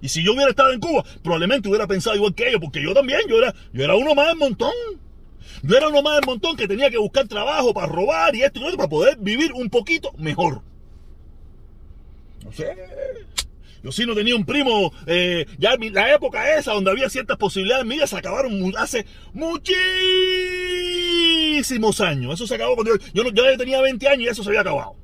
Y 0.01 0.09
si 0.09 0.23
yo 0.23 0.33
hubiera 0.33 0.49
estado 0.49 0.71
en 0.71 0.79
Cuba, 0.79 1.05
probablemente 1.21 1.69
hubiera 1.69 1.85
pensado 1.85 2.15
igual 2.15 2.33
que 2.33 2.47
ellos, 2.49 2.61
porque 2.61 2.81
yo 2.81 2.93
también, 2.93 3.19
yo 3.29 3.37
era, 3.37 3.53
yo 3.71 3.83
era 3.83 3.95
uno 3.95 4.15
más 4.15 4.29
del 4.29 4.37
montón. 4.37 4.73
Yo 5.63 5.77
era 5.77 5.87
uno 5.87 6.01
más 6.01 6.15
del 6.15 6.25
montón 6.25 6.55
que 6.55 6.67
tenía 6.67 6.89
que 6.89 6.97
buscar 6.97 7.27
trabajo 7.27 7.73
para 7.73 7.87
robar 7.87 8.35
y 8.35 8.43
esto 8.43 8.59
y 8.59 8.61
lo 8.61 8.67
otro 8.67 8.77
para 8.77 8.89
poder 8.89 9.17
vivir 9.19 9.53
un 9.53 9.69
poquito 9.69 10.11
mejor. 10.17 10.61
No 12.43 12.51
sé. 12.51 12.75
Yo 13.83 13.91
sí 13.91 14.05
no 14.05 14.15
tenía 14.15 14.35
un 14.35 14.45
primo, 14.45 14.91
eh, 15.05 15.45
ya 15.59 15.75
la 15.77 16.15
época 16.15 16.57
esa 16.57 16.73
donde 16.73 16.89
había 16.89 17.07
ciertas 17.07 17.37
posibilidades 17.37 17.87
vida 17.87 18.07
se 18.07 18.17
acabaron 18.17 18.73
hace 18.77 19.05
muchísimos 19.33 22.01
años. 22.01 22.33
Eso 22.33 22.47
se 22.47 22.55
acabó 22.55 22.73
cuando 22.73 22.97
yo, 22.97 23.05
yo, 23.13 23.31
yo 23.31 23.57
tenía 23.57 23.79
20 23.81 24.07
años 24.07 24.21
y 24.21 24.27
eso 24.27 24.43
se 24.43 24.49
había 24.49 24.61
acabado. 24.61 24.95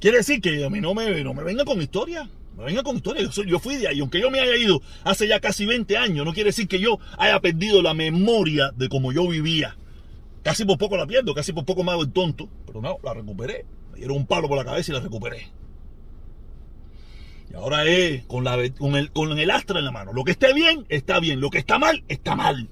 Quiere 0.00 0.18
decir 0.18 0.40
que 0.40 0.64
a 0.64 0.70
mí 0.70 0.80
no 0.80 0.94
me, 0.94 1.22
no 1.22 1.34
me 1.34 1.42
venga 1.42 1.64
con 1.64 1.82
historia. 1.82 2.28
No 2.56 2.64
venga 2.64 2.82
con 2.82 2.96
historia, 2.96 3.28
yo, 3.46 3.58
fui 3.58 3.76
de 3.76 3.86
ahí, 3.86 4.00
aunque 4.00 4.18
yo 4.18 4.30
me 4.30 4.40
haya 4.40 4.56
ido 4.56 4.80
hace 5.04 5.28
ya 5.28 5.40
casi 5.40 5.66
20 5.66 5.94
años, 5.98 6.24
no 6.24 6.32
quiere 6.32 6.48
decir 6.48 6.66
que 6.66 6.80
yo 6.80 6.98
haya 7.18 7.38
perdido 7.40 7.82
la 7.82 7.92
memoria 7.92 8.70
de 8.74 8.88
cómo 8.88 9.12
yo 9.12 9.28
vivía. 9.28 9.76
Casi 10.42 10.64
por 10.64 10.78
poco 10.78 10.96
la 10.96 11.06
pierdo, 11.06 11.34
casi 11.34 11.52
por 11.52 11.66
poco 11.66 11.84
me 11.84 11.92
hago 11.92 12.02
el 12.02 12.12
tonto, 12.12 12.48
pero 12.66 12.80
no, 12.80 12.96
la 13.02 13.12
recuperé. 13.12 13.66
Me 13.92 13.98
dieron 13.98 14.16
un 14.16 14.26
palo 14.26 14.48
por 14.48 14.56
la 14.56 14.64
cabeza 14.64 14.90
y 14.90 14.94
la 14.94 15.00
recuperé. 15.00 15.48
Y 17.50 17.54
ahora 17.54 17.84
es 17.84 18.24
con, 18.24 18.44
la, 18.44 18.56
con, 18.78 18.96
el, 18.96 19.10
con 19.10 19.38
el 19.38 19.50
astra 19.50 19.78
en 19.78 19.84
la 19.84 19.90
mano. 19.90 20.12
Lo 20.14 20.24
que 20.24 20.30
esté 20.30 20.54
bien, 20.54 20.86
está 20.88 21.20
bien. 21.20 21.40
Lo 21.40 21.50
que 21.50 21.58
está 21.58 21.78
mal, 21.78 22.04
está 22.08 22.36
mal. 22.36 22.68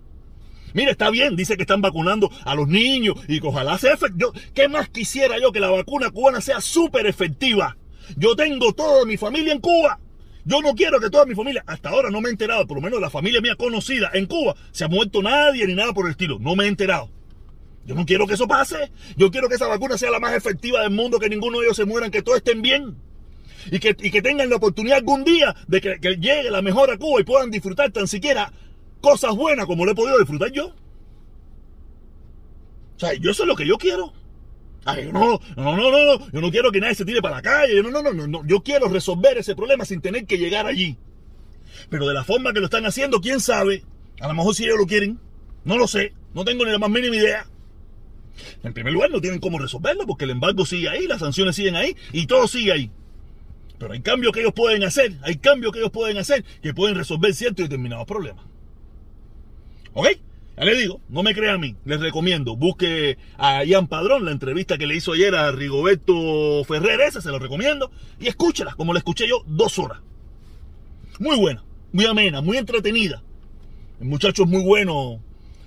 Mira, 0.72 0.90
está 0.92 1.10
bien, 1.10 1.36
dice 1.36 1.56
que 1.56 1.62
están 1.62 1.82
vacunando 1.82 2.30
a 2.44 2.54
los 2.54 2.68
niños 2.68 3.16
y 3.28 3.40
que 3.40 3.46
ojalá 3.46 3.76
sea 3.78 3.94
efectivo. 3.94 4.32
¿Qué 4.54 4.68
más 4.68 4.88
quisiera 4.88 5.38
yo 5.38 5.52
que 5.52 5.60
la 5.60 5.70
vacuna 5.70 6.10
cubana 6.10 6.40
sea 6.40 6.60
súper 6.60 7.06
efectiva? 7.06 7.76
Yo 8.16 8.36
tengo 8.36 8.72
toda 8.72 9.04
mi 9.04 9.16
familia 9.16 9.52
en 9.52 9.60
Cuba 9.60 9.98
Yo 10.44 10.60
no 10.60 10.74
quiero 10.74 11.00
que 11.00 11.10
toda 11.10 11.24
mi 11.24 11.34
familia, 11.34 11.64
hasta 11.66 11.88
ahora 11.88 12.10
no 12.10 12.20
me 12.20 12.28
he 12.28 12.32
enterado, 12.32 12.66
por 12.66 12.76
lo 12.76 12.82
menos 12.82 13.00
la 13.00 13.10
familia 13.10 13.40
mía 13.40 13.56
conocida 13.56 14.10
en 14.12 14.26
Cuba, 14.26 14.54
se 14.72 14.84
ha 14.84 14.88
muerto 14.88 15.22
nadie 15.22 15.66
ni 15.66 15.74
nada 15.74 15.92
por 15.92 16.06
el 16.06 16.12
estilo. 16.12 16.38
No 16.38 16.54
me 16.54 16.64
he 16.64 16.68
enterado. 16.68 17.10
Yo 17.86 17.94
no 17.94 18.06
quiero 18.06 18.26
que 18.26 18.34
eso 18.34 18.46
pase. 18.46 18.90
Yo 19.16 19.30
quiero 19.30 19.48
que 19.48 19.56
esa 19.56 19.66
vacuna 19.66 19.98
sea 19.98 20.10
la 20.10 20.20
más 20.20 20.34
efectiva 20.34 20.80
del 20.82 20.90
mundo, 20.90 21.18
que 21.18 21.28
ninguno 21.28 21.58
de 21.58 21.66
ellos 21.66 21.76
se 21.76 21.84
mueran, 21.84 22.10
que 22.10 22.22
todos 22.22 22.38
estén 22.38 22.62
bien. 22.62 22.96
Y 23.70 23.78
que, 23.78 23.94
que 23.94 24.22
tengan 24.22 24.50
la 24.50 24.56
oportunidad 24.56 24.98
algún 24.98 25.24
día 25.24 25.54
de 25.66 25.80
que, 25.80 25.98
que 26.00 26.16
llegue 26.16 26.50
la 26.50 26.62
mejor 26.62 26.90
a 26.90 26.98
Cuba 26.98 27.20
y 27.20 27.24
puedan 27.24 27.50
disfrutar 27.50 27.90
tan 27.92 28.08
siquiera 28.08 28.52
cosas 29.00 29.34
buenas 29.34 29.66
como 29.66 29.84
lo 29.84 29.92
he 29.92 29.94
podido 29.94 30.18
disfrutar 30.18 30.50
yo. 30.52 30.74
O 32.96 33.00
sea, 33.00 33.14
yo 33.14 33.30
eso 33.30 33.42
es 33.42 33.48
lo 33.48 33.56
que 33.56 33.66
yo 33.66 33.76
quiero. 33.76 34.12
Ay, 34.84 35.10
no, 35.12 35.40
no, 35.56 35.76
no, 35.76 35.90
no, 35.90 36.30
yo 36.30 36.40
no 36.40 36.50
quiero 36.50 36.70
que 36.70 36.80
nadie 36.80 36.94
se 36.94 37.04
tire 37.04 37.22
para 37.22 37.36
la 37.36 37.42
calle. 37.42 37.82
No, 37.82 37.90
no, 37.90 38.02
no, 38.02 38.12
no, 38.12 38.26
no. 38.26 38.46
Yo 38.46 38.62
quiero 38.62 38.88
resolver 38.88 39.38
ese 39.38 39.56
problema 39.56 39.84
sin 39.84 40.00
tener 40.00 40.26
que 40.26 40.38
llegar 40.38 40.66
allí. 40.66 40.96
Pero 41.88 42.06
de 42.06 42.14
la 42.14 42.24
forma 42.24 42.52
que 42.52 42.60
lo 42.60 42.66
están 42.66 42.84
haciendo, 42.86 43.20
quién 43.20 43.40
sabe. 43.40 43.82
A 44.20 44.28
lo 44.28 44.34
mejor 44.34 44.54
si 44.54 44.64
ellos 44.64 44.78
lo 44.78 44.86
quieren. 44.86 45.18
No 45.64 45.78
lo 45.78 45.86
sé. 45.86 46.12
No 46.34 46.44
tengo 46.44 46.64
ni 46.64 46.72
la 46.72 46.78
más 46.78 46.90
mínima 46.90 47.16
idea. 47.16 47.46
En 48.62 48.72
primer 48.74 48.92
lugar, 48.92 49.10
no 49.10 49.20
tienen 49.20 49.40
cómo 49.40 49.58
resolverlo 49.58 50.06
porque 50.06 50.24
el 50.24 50.30
embargo 50.30 50.66
sigue 50.66 50.88
ahí, 50.88 51.06
las 51.06 51.20
sanciones 51.20 51.56
siguen 51.56 51.76
ahí 51.76 51.96
y 52.12 52.26
todo 52.26 52.48
sigue 52.48 52.72
ahí. 52.72 52.90
Pero 53.78 53.92
hay 53.92 54.00
cambios 54.00 54.32
que 54.32 54.40
ellos 54.40 54.52
pueden 54.52 54.82
hacer, 54.84 55.12
hay 55.22 55.36
cambios 55.36 55.72
que 55.72 55.78
ellos 55.78 55.90
pueden 55.90 56.18
hacer 56.18 56.44
que 56.62 56.74
pueden 56.74 56.96
resolver 56.96 57.34
ciertos 57.34 57.60
y 57.60 57.62
determinados 57.64 58.06
problemas. 58.06 58.44
¿Ok? 59.92 60.08
Ya 60.56 60.64
les 60.64 60.78
digo, 60.78 61.00
no 61.08 61.24
me 61.24 61.34
crean 61.34 61.56
a 61.56 61.58
mí, 61.58 61.74
les 61.84 61.98
recomiendo, 62.00 62.54
busque 62.56 63.18
a 63.38 63.64
Ian 63.64 63.88
Padrón, 63.88 64.24
la 64.24 64.30
entrevista 64.30 64.78
que 64.78 64.86
le 64.86 64.94
hizo 64.94 65.12
ayer 65.12 65.34
a 65.34 65.50
Rigoberto 65.50 66.62
Ferrer, 66.64 67.00
esa 67.00 67.20
se 67.20 67.30
lo 67.30 67.40
recomiendo, 67.40 67.90
y 68.20 68.28
escúchela, 68.28 68.74
como 68.74 68.92
la 68.92 69.00
escuché 69.00 69.26
yo, 69.26 69.42
dos 69.46 69.80
horas. 69.80 69.98
Muy 71.18 71.36
buena, 71.36 71.64
muy 71.92 72.06
amena, 72.06 72.40
muy 72.40 72.56
entretenida. 72.56 73.22
El 74.00 74.06
muchacho 74.06 74.44
es 74.44 74.48
muy 74.48 74.62
bueno 74.62 75.20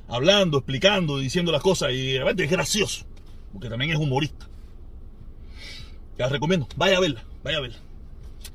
hablando, 0.08 0.58
explicando, 0.60 1.17
diciendo 1.17 1.51
las 1.51 1.62
cosas, 1.62 1.91
y 1.91 2.13
de 2.13 2.20
repente 2.20 2.46
es 2.46 2.51
gracioso, 2.51 3.06
porque 3.51 3.67
también 3.67 3.91
es 3.91 3.98
humorista. 3.98 4.48
Ya 6.17 6.29
recomiendo, 6.29 6.65
vaya 6.77 6.96
a 6.96 7.01
verla, 7.01 7.25
vaya 7.44 7.58
a 7.58 7.62
verla. 7.62 7.77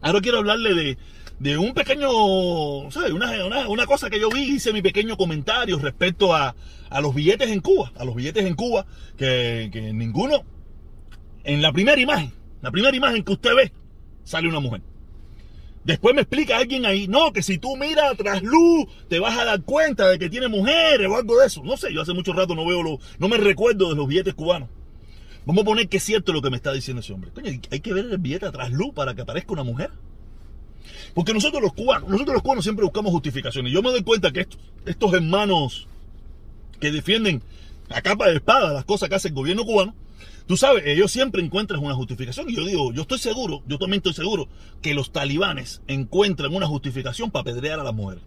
Ahora 0.01 0.23
quiero 0.23 0.39
hablarle 0.39 0.75
de, 0.75 0.99
de 1.42 1.58
un 1.58 1.75
pequeño, 1.75 2.08
¿sabes? 2.92 3.11
Una, 3.11 3.66
una, 3.68 3.87
cosa 3.87 4.08
que 4.08 4.20
yo 4.20 4.30
vi, 4.30 4.42
hice 4.42 4.72
mi 4.72 4.80
pequeño 4.80 5.16
comentario 5.16 5.76
respecto 5.76 6.32
a, 6.32 6.54
a 6.88 7.00
los 7.00 7.12
billetes 7.16 7.50
en 7.50 7.61
Cuba, 7.61 7.90
a 7.96 8.04
los 8.04 8.14
billetes 8.14 8.46
en 8.46 8.54
Cuba, 8.54 8.87
que, 9.16 9.68
que, 9.72 9.92
ninguno, 9.92 10.44
en 11.42 11.61
la 11.61 11.72
primera 11.72 12.00
imagen, 12.00 12.32
la 12.61 12.70
primera 12.70 12.96
imagen 12.96 13.25
que 13.25 13.32
usted 13.32 13.56
ve, 13.56 13.72
sale 14.22 14.49
una 14.49 14.61
mujer. 14.61 14.82
Después 15.82 16.14
me 16.14 16.20
explica 16.20 16.58
alguien 16.58 16.87
ahí, 16.87 17.08
no, 17.08 17.32
que 17.32 17.42
si 17.42 17.58
tú 17.58 17.76
miras 17.76 18.16
tras 18.16 18.40
luz, 18.44 18.87
te 19.08 19.18
vas 19.18 19.37
a 19.37 19.44
dar 19.44 19.62
cuenta 19.62 20.08
de 20.08 20.20
que 20.20 20.30
tiene 20.30 20.46
mujeres 20.46 21.08
o 21.08 21.16
algo 21.16 21.40
de 21.40 21.49
eso. 21.49 21.64
No 21.64 21.76
sé, 21.76 21.92
yo 21.92 22.02
hace 22.02 22.14
mucho 22.14 22.32
rato 22.32 22.54
no 22.54 22.64
veo, 22.64 22.84
lo, 22.84 23.00
no 23.18 23.28
me 23.28 23.37
recuerdo 23.37 23.88
de 23.88 23.96
los 23.96 24.06
billetes 24.06 24.34
cubanos. 24.34 24.68
Vamos 25.44 25.62
a 25.62 25.64
poner 25.64 25.88
que 25.88 25.96
es 25.96 26.04
cierto 26.04 26.32
lo 26.32 26.40
que 26.40 26.50
me 26.50 26.56
está 26.56 26.72
diciendo 26.72 27.00
ese 27.00 27.12
hombre. 27.12 27.32
Coño, 27.32 27.50
hay 27.68 27.80
que 27.80 27.92
ver 27.92 28.04
el 28.04 28.18
billete 28.18 28.49
tras 28.52 28.70
luz 28.70 28.94
para 28.94 29.16
que 29.16 29.22
aparezca 29.22 29.52
una 29.52 29.64
mujer. 29.64 29.90
Porque 31.15 31.33
nosotros 31.35 31.62
los 31.62 31.73
cubanos, 31.73 32.09
nosotros 32.09 32.35
los 32.35 32.43
cubanos 32.43 32.65
siempre 32.65 32.85
buscamos 32.85 33.12
justificaciones. 33.12 33.73
Yo 33.73 33.83
me 33.83 33.91
doy 33.91 34.03
cuenta 34.03 34.33
que 34.33 34.47
estos, 34.87 35.12
hermanos 35.15 35.87
que 36.81 36.91
defienden 36.91 37.43
a 37.91 38.03
capa 38.03 38.29
de 38.29 38.37
espada 38.37 38.73
las 38.73 38.85
cosas 38.85 39.09
que 39.09 39.15
hace 39.15 39.29
el 39.29 39.35
gobierno 39.35 39.65
cubano, 39.65 39.95
tú 40.47 40.57
sabes, 40.57 40.85
ellos 40.87 41.11
siempre 41.12 41.43
encuentran 41.43 41.83
una 41.83 41.95
justificación. 41.95 42.49
Y 42.51 42.57
yo 42.57 42.65
digo, 42.65 42.93
yo 42.93 43.03
estoy 43.03 43.19
seguro, 43.19 43.62
yo 43.67 43.79
también 43.79 43.99
estoy 43.99 44.15
seguro, 44.15 44.49
que 44.81 44.95
los 44.95 45.12
talibanes 45.12 45.83
encuentran 45.87 46.55
una 46.55 46.67
justificación 46.67 47.31
para 47.31 47.43
apedrear 47.43 47.81
a 47.81 47.85
las 47.85 47.95
mujeres. 47.95 48.25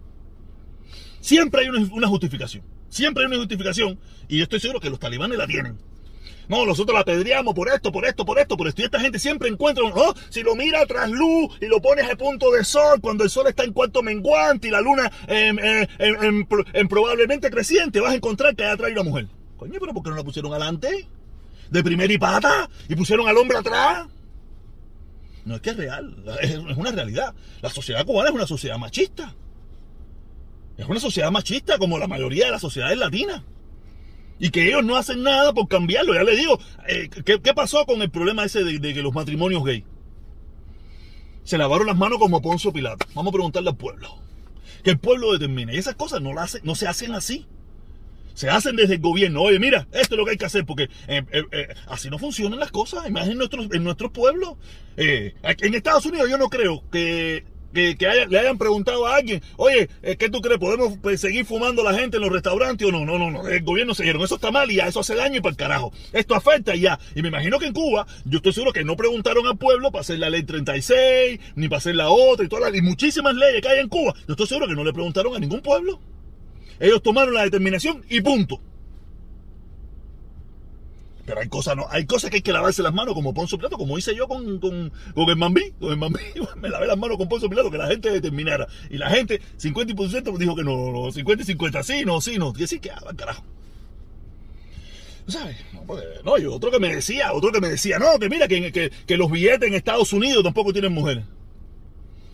Siempre 1.20 1.62
hay 1.62 1.68
una, 1.68 1.86
una 1.92 2.08
justificación. 2.08 2.62
Siempre 2.88 3.24
hay 3.24 3.28
una 3.28 3.38
justificación. 3.38 3.98
Y 4.28 4.38
yo 4.38 4.44
estoy 4.44 4.60
seguro 4.60 4.80
que 4.80 4.90
los 4.90 5.00
talibanes 5.00 5.36
la 5.36 5.46
tienen. 5.46 5.76
No, 6.48 6.64
nosotros 6.64 6.96
la 6.96 7.04
pedríamos 7.04 7.54
por 7.54 7.68
esto, 7.68 7.90
por 7.90 8.04
esto, 8.04 8.24
por 8.24 8.38
esto, 8.38 8.56
por 8.56 8.68
esto. 8.68 8.82
Y 8.82 8.84
esta 8.84 9.00
gente 9.00 9.18
siempre 9.18 9.48
encuentra, 9.48 9.84
oh, 9.84 10.14
si 10.28 10.42
lo 10.42 10.54
mira 10.54 10.86
tras 10.86 11.10
luz 11.10 11.56
y 11.60 11.66
lo 11.66 11.80
pones 11.80 12.08
a 12.10 12.16
punto 12.16 12.50
de 12.52 12.64
sol, 12.64 13.00
cuando 13.00 13.24
el 13.24 13.30
sol 13.30 13.46
está 13.48 13.64
en 13.64 13.72
cuarto 13.72 14.02
menguante 14.02 14.68
y 14.68 14.70
la 14.70 14.80
luna 14.80 15.10
en, 15.26 16.46
probablemente 16.88 17.50
creciente, 17.50 18.00
vas 18.00 18.12
a 18.12 18.16
encontrar 18.16 18.54
que 18.54 18.64
hay 18.64 18.70
atrás 18.70 18.92
una 18.92 19.02
mujer. 19.02 19.28
Coño, 19.56 19.74
pero 19.80 19.92
¿por 19.92 20.02
qué 20.02 20.10
no 20.10 20.16
la 20.16 20.24
pusieron 20.24 20.52
adelante? 20.52 21.08
De 21.70 21.82
primera 21.82 22.12
y 22.12 22.18
pata 22.18 22.70
y 22.88 22.94
pusieron 22.94 23.26
al 23.28 23.36
hombre 23.36 23.58
atrás. 23.58 24.06
No 25.44 25.56
es 25.56 25.60
que 25.60 25.70
es 25.70 25.76
real, 25.76 26.16
es 26.40 26.56
una 26.56 26.92
realidad. 26.92 27.34
La 27.60 27.70
sociedad 27.70 28.04
cubana 28.04 28.28
es 28.28 28.34
una 28.34 28.46
sociedad 28.46 28.78
machista. 28.78 29.34
Es 30.76 30.86
una 30.86 31.00
sociedad 31.00 31.30
machista 31.30 31.78
como 31.78 31.98
la 31.98 32.06
mayoría 32.06 32.46
de 32.46 32.52
las 32.52 32.60
sociedades 32.60 32.98
latinas 32.98 33.42
y 34.38 34.50
que 34.50 34.68
ellos 34.68 34.84
no 34.84 34.96
hacen 34.96 35.22
nada 35.22 35.52
por 35.52 35.68
cambiarlo. 35.68 36.14
Ya 36.14 36.22
le 36.22 36.36
digo, 36.36 36.58
eh, 36.88 37.08
¿qué, 37.24 37.54
pasó 37.54 37.84
con 37.86 38.02
el 38.02 38.10
problema 38.10 38.44
ese 38.44 38.64
de, 38.64 38.80
que 38.80 39.02
los 39.02 39.14
matrimonios 39.14 39.64
gay? 39.64 39.84
Se 41.44 41.58
lavaron 41.58 41.86
las 41.86 41.96
manos 41.96 42.18
como 42.18 42.42
Poncio 42.42 42.72
Pilato. 42.72 43.06
Vamos 43.14 43.30
a 43.30 43.32
preguntarle 43.32 43.70
al 43.70 43.76
pueblo. 43.76 44.18
Que 44.82 44.90
el 44.90 44.98
pueblo 44.98 45.32
determine. 45.32 45.74
Y 45.74 45.78
esas 45.78 45.94
cosas 45.94 46.20
no, 46.20 46.34
las 46.34 46.62
no 46.64 46.74
se 46.74 46.86
hacen 46.86 47.14
así. 47.14 47.46
Se 48.34 48.50
hacen 48.50 48.76
desde 48.76 48.94
el 48.94 49.00
gobierno. 49.00 49.42
Oye, 49.42 49.58
mira, 49.58 49.86
esto 49.92 50.14
es 50.14 50.18
lo 50.18 50.24
que 50.24 50.32
hay 50.32 50.36
que 50.36 50.44
hacer 50.44 50.66
porque 50.66 50.90
eh, 51.08 51.22
eh, 51.32 51.68
así 51.86 52.10
no 52.10 52.18
funcionan 52.18 52.58
las 52.58 52.70
cosas. 52.70 53.08
Imagínense 53.08 53.32
en 53.32 53.38
nuestros, 53.38 53.68
en 53.72 53.84
nuestros 53.84 54.10
pueblos. 54.10 54.56
en 54.96 55.74
Estados 55.74 56.04
Unidos 56.04 56.28
yo 56.28 56.36
no 56.36 56.50
creo 56.50 56.82
que 56.90 57.44
que, 57.96 58.26
le 58.28 58.38
hayan 58.38 58.58
preguntado 58.58 59.06
a 59.06 59.16
alguien, 59.16 59.42
oye, 59.56 59.88
eh, 60.02 60.16
¿qué 60.16 60.30
tú 60.30 60.40
crees? 60.40 60.58
¿Podemos 60.58 60.96
pues, 61.02 61.20
seguir 61.20 61.44
fumando 61.44 61.82
la 61.82 61.94
gente 61.94 62.16
en 62.16 62.22
los 62.22 62.32
restaurantes 62.32 62.88
o 62.88 62.90
no? 62.90 63.04
No, 63.04 63.18
no, 63.18 63.30
no. 63.30 63.46
El 63.46 63.62
gobierno 63.62 63.94
se 63.94 64.02
dieron. 64.02 64.22
Eso 64.22 64.36
está 64.36 64.50
mal 64.50 64.70
y 64.70 64.76
ya, 64.76 64.86
eso 64.86 65.00
hace 65.00 65.14
daño 65.14 65.36
y 65.36 65.40
para 65.40 65.50
el 65.50 65.56
carajo. 65.56 65.92
Esto 66.12 66.34
afecta 66.34 66.74
y 66.74 66.80
ya. 66.80 66.98
Y 67.14 67.22
me 67.22 67.28
imagino 67.28 67.58
que 67.58 67.66
en 67.66 67.72
Cuba, 67.72 68.06
yo 68.24 68.38
estoy 68.38 68.52
seguro 68.52 68.72
que 68.72 68.84
no 68.84 68.96
preguntaron 68.96 69.46
al 69.46 69.58
pueblo 69.58 69.90
para 69.90 70.00
hacer 70.00 70.18
la 70.18 70.30
ley 70.30 70.42
36, 70.42 71.40
ni 71.54 71.68
para 71.68 71.78
hacer 71.78 71.94
la 71.94 72.08
otra 72.08 72.44
y 72.44 72.48
todas 72.48 72.70
las, 72.70 72.78
y 72.78 72.82
muchísimas 72.82 73.34
leyes 73.34 73.60
que 73.60 73.68
hay 73.68 73.80
en 73.80 73.88
Cuba. 73.88 74.14
Yo 74.26 74.32
estoy 74.32 74.46
seguro 74.46 74.68
que 74.68 74.74
no 74.74 74.84
le 74.84 74.92
preguntaron 74.92 75.34
a 75.36 75.38
ningún 75.38 75.60
pueblo. 75.60 76.00
Ellos 76.80 77.02
tomaron 77.02 77.34
la 77.34 77.44
determinación 77.44 78.04
y 78.08 78.20
punto. 78.20 78.60
Pero 81.26 81.40
hay 81.40 81.48
cosas, 81.48 81.76
no, 81.76 81.86
hay 81.90 82.06
cosas 82.06 82.30
que 82.30 82.36
hay 82.36 82.42
que 82.42 82.52
lavarse 82.52 82.82
las 82.82 82.94
manos 82.94 83.12
como 83.14 83.34
Ponzo 83.34 83.58
Pilato, 83.58 83.76
como 83.76 83.98
hice 83.98 84.14
yo 84.14 84.28
con, 84.28 84.60
con, 84.60 84.92
con 85.12 85.28
el 85.28 85.36
Mambí. 85.36 85.72
Con 85.80 85.90
el 85.90 85.98
Mambí 85.98 86.20
me 86.56 86.68
lavé 86.68 86.86
las 86.86 86.96
manos 86.96 87.18
con 87.18 87.28
Ponzo 87.28 87.50
Pilato, 87.50 87.68
que 87.68 87.78
la 87.78 87.88
gente 87.88 88.10
determinara. 88.10 88.68
Y 88.88 88.96
la 88.96 89.10
gente, 89.10 89.40
50% 89.60 90.38
dijo 90.38 90.54
que 90.54 90.62
no, 90.62 90.92
no 90.92 91.10
50 91.10 91.42
y 91.42 91.46
50, 91.46 91.82
sí, 91.82 92.04
no, 92.04 92.20
sí, 92.20 92.38
no. 92.38 92.52
Y 92.56 92.62
así 92.62 92.78
que, 92.78 92.92
ah, 92.92 93.02
carajo. 93.16 93.44
¿Sabes? 95.26 95.56
No, 95.72 95.82
pues, 95.82 96.04
no, 96.24 96.38
y 96.38 96.44
otro 96.44 96.70
que 96.70 96.78
me 96.78 96.94
decía, 96.94 97.32
otro 97.32 97.50
que 97.50 97.60
me 97.60 97.70
decía, 97.70 97.98
no, 97.98 98.16
que 98.20 98.28
mira, 98.28 98.46
que, 98.46 98.70
que, 98.70 98.92
que 99.04 99.16
los 99.16 99.28
billetes 99.28 99.68
en 99.68 99.74
Estados 99.74 100.12
Unidos 100.12 100.44
tampoco 100.44 100.72
tienen 100.72 100.92
mujeres. 100.92 101.24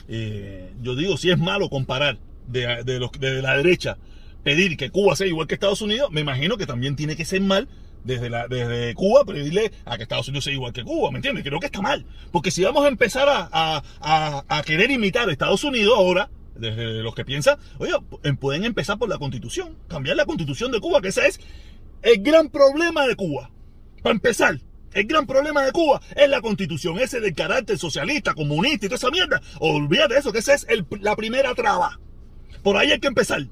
Eh, 0.08 0.70
yo 0.82 0.94
digo, 0.94 1.16
si 1.16 1.30
es 1.30 1.38
malo 1.38 1.70
comparar 1.70 2.18
de, 2.46 2.84
de, 2.84 2.98
los, 3.00 3.10
de 3.12 3.40
la 3.40 3.56
derecha, 3.56 3.96
pedir 4.42 4.76
que 4.76 4.90
Cuba 4.90 5.16
sea 5.16 5.26
igual 5.26 5.46
que 5.46 5.54
Estados 5.54 5.80
Unidos, 5.80 6.10
me 6.10 6.20
imagino 6.20 6.58
que 6.58 6.66
también 6.66 6.94
tiene 6.94 7.16
que 7.16 7.24
ser 7.24 7.40
mal 7.40 7.68
desde, 8.04 8.30
la, 8.30 8.48
desde 8.48 8.94
Cuba 8.94 9.24
pedirle 9.24 9.72
a 9.84 9.96
que 9.96 10.02
Estados 10.04 10.28
Unidos 10.28 10.44
sea 10.44 10.52
igual 10.52 10.72
que 10.72 10.84
Cuba, 10.84 11.10
¿me 11.10 11.18
entiendes? 11.18 11.44
Creo 11.44 11.60
que 11.60 11.66
está 11.66 11.80
mal. 11.80 12.04
Porque 12.30 12.50
si 12.50 12.62
vamos 12.62 12.84
a 12.84 12.88
empezar 12.88 13.28
a, 13.28 13.82
a, 14.00 14.62
querer 14.64 14.90
imitar 14.90 15.28
a 15.28 15.32
Estados 15.32 15.64
Unidos 15.64 15.94
ahora, 15.96 16.30
desde 16.54 17.02
los 17.02 17.14
que 17.14 17.24
piensan, 17.24 17.58
oye, 17.78 17.92
pueden 18.38 18.64
empezar 18.64 18.98
por 18.98 19.08
la 19.08 19.18
constitución, 19.18 19.76
cambiar 19.88 20.16
la 20.16 20.26
constitución 20.26 20.70
de 20.72 20.80
Cuba, 20.80 21.00
que 21.00 21.08
ese 21.08 21.26
es 21.26 21.40
el 22.02 22.22
gran 22.22 22.50
problema 22.50 23.06
de 23.06 23.16
Cuba. 23.16 23.50
Para 24.02 24.14
empezar, 24.14 24.58
el 24.92 25.06
gran 25.06 25.26
problema 25.26 25.64
de 25.64 25.72
Cuba 25.72 26.00
es 26.14 26.28
la 26.28 26.40
constitución, 26.40 26.98
ese 26.98 27.20
del 27.20 27.34
carácter 27.34 27.78
socialista, 27.78 28.34
comunista 28.34 28.86
y 28.86 28.88
toda 28.88 28.96
esa 28.96 29.10
mierda. 29.10 29.40
Olvídate 29.60 30.14
de 30.14 30.20
eso, 30.20 30.32
que 30.32 30.40
esa 30.40 30.54
es 30.54 30.66
la 31.00 31.16
primera 31.16 31.54
traba. 31.54 31.98
Por 32.62 32.76
ahí 32.76 32.92
hay 32.92 33.00
que 33.00 33.08
empezar 33.08 33.46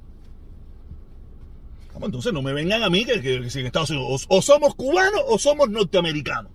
entonces 2.07 2.33
no 2.33 2.43
me 2.43 2.53
vengan 2.53 2.83
a 2.83 2.91
mí 2.91 3.05
que, 3.05 3.21
que, 3.21 3.51
si 3.51 3.61
en 3.61 3.67
Estados 3.67 3.91
Unidos 3.91 4.27
o, 4.29 4.43
somos 4.43 4.75
cubanos 4.75 5.21
o 5.29 5.39
somos 5.39 5.69
norteamericanos. 5.69 6.53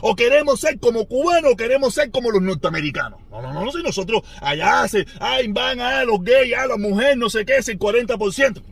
O 0.00 0.16
queremos 0.16 0.58
ser 0.58 0.80
como 0.80 1.06
cubanos 1.06 1.52
o 1.52 1.56
queremos 1.56 1.94
ser 1.94 2.10
como 2.10 2.30
los 2.30 2.42
norteamericanos. 2.42 3.20
No, 3.30 3.40
no, 3.40 3.52
no, 3.52 3.64
no, 3.64 3.72
si 3.72 3.82
nosotros 3.82 4.22
allá 4.40 4.86
se, 4.88 5.06
ay, 5.20 5.48
van 5.48 5.80
a 5.80 6.04
los 6.04 6.22
gays, 6.22 6.54
a 6.54 6.66
las 6.66 6.78
mujeres, 6.78 7.16
no 7.16 7.30
sé 7.30 7.44
qué, 7.44 7.58
es 7.58 7.68
el 7.68 7.78
40%. 7.78 8.62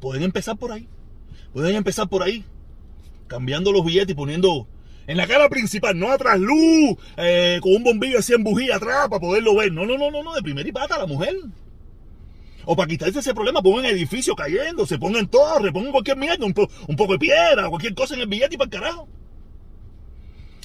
pueden 0.00 0.22
empezar 0.22 0.56
por 0.56 0.72
ahí. 0.72 0.88
Pueden 1.52 1.74
empezar 1.74 2.08
por 2.08 2.22
ahí. 2.22 2.44
Cambiando 3.28 3.72
los 3.72 3.84
billetes 3.84 4.10
y 4.10 4.14
poniendo 4.14 4.68
en 5.06 5.16
la 5.16 5.26
cara 5.26 5.48
principal, 5.48 5.98
no 5.98 6.10
atrás 6.10 6.38
luz, 6.38 6.96
eh, 7.16 7.58
con 7.62 7.74
un 7.74 7.84
bombillo 7.84 8.18
así 8.18 8.32
en 8.34 8.42
bujía 8.42 8.76
atrás 8.76 9.08
para 9.08 9.20
poderlo 9.20 9.56
ver. 9.56 9.72
No, 9.72 9.86
no, 9.86 9.96
no, 9.96 10.10
no, 10.10 10.22
no, 10.22 10.34
de 10.34 10.42
primera 10.42 10.68
y 10.68 10.72
pata 10.72 10.98
la 10.98 11.06
mujer. 11.06 11.34
O 12.68 12.74
para 12.74 12.88
quitarse 12.88 13.20
ese 13.20 13.32
problema, 13.32 13.62
pongan 13.62 13.86
edificios 13.86 14.34
cayendo, 14.36 14.84
se 14.86 14.98
pongan 14.98 15.28
torres, 15.28 15.72
pongan 15.72 15.92
cualquier 15.92 16.16
mierda, 16.16 16.44
un, 16.44 16.52
poco 16.52 17.12
de 17.12 17.18
piedra, 17.18 17.68
cualquier 17.68 17.94
cosa 17.94 18.14
en 18.14 18.22
el 18.22 18.26
billete 18.26 18.56
y 18.56 18.58
para 18.58 18.66
el 18.66 18.70
carajo. 18.70 19.08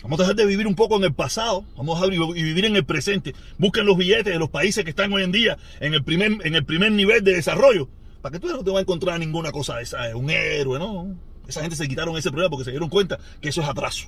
Vamos 0.02 0.20
a 0.20 0.24
dejar 0.24 0.36
de 0.36 0.48
vivir 0.48 0.66
un 0.66 0.74
poco 0.74 0.98
en 0.98 1.04
el 1.04 1.14
pasado, 1.14 1.64
vamos 1.78 2.02
a 2.02 2.08
dejar 2.08 2.34
de 2.34 2.42
vivir 2.42 2.66
en 2.66 2.76
el 2.76 2.86
presente. 2.86 3.36
Busquen 3.60 3.86
los 3.86 3.96
billetes 3.96 4.34
de 4.34 4.40
los 4.40 4.50
países 4.50 4.84
que 4.84 4.90
están 4.90 5.14
hoy 5.14 5.22
en 5.22 5.32
día 5.32 5.60
en 5.80 5.94
el 5.94 6.04
primer, 6.04 6.40
en 6.44 6.56
el 6.56 6.66
primer 6.66 6.92
nivel 6.92 7.24
de 7.24 7.36
desarrollo. 7.36 7.88
Para 8.24 8.34
que 8.34 8.40
tú 8.40 8.48
no 8.48 8.64
te 8.64 8.72
vas 8.72 8.80
a 8.80 8.82
encontrar 8.82 9.20
ninguna 9.20 9.52
cosa 9.52 9.78
de 9.78 9.84
esa, 9.84 10.16
un 10.16 10.32
héroe, 10.32 10.80
¿no? 10.80 11.16
Esa 11.48 11.62
gente 11.62 11.76
se 11.76 11.88
quitaron 11.88 12.18
ese 12.18 12.32
problema 12.32 12.50
porque 12.50 12.66
se 12.66 12.72
dieron 12.72 12.90
cuenta 12.90 13.20
que 13.40 13.50
eso 13.50 13.62
es 13.62 13.68
atraso. 13.68 14.08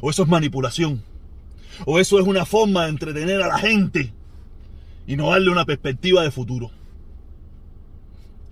O 0.00 0.08
eso 0.08 0.22
es 0.22 0.28
manipulación. 0.28 1.02
O 1.84 1.98
eso 1.98 2.18
es 2.18 2.26
una 2.26 2.46
forma 2.46 2.84
de 2.84 2.90
entretener 2.90 3.42
a 3.42 3.48
la 3.48 3.58
gente 3.58 4.14
y 5.12 5.16
no 5.16 5.28
darle 5.28 5.50
una 5.50 5.66
perspectiva 5.66 6.22
de 6.22 6.30
futuro. 6.30 6.70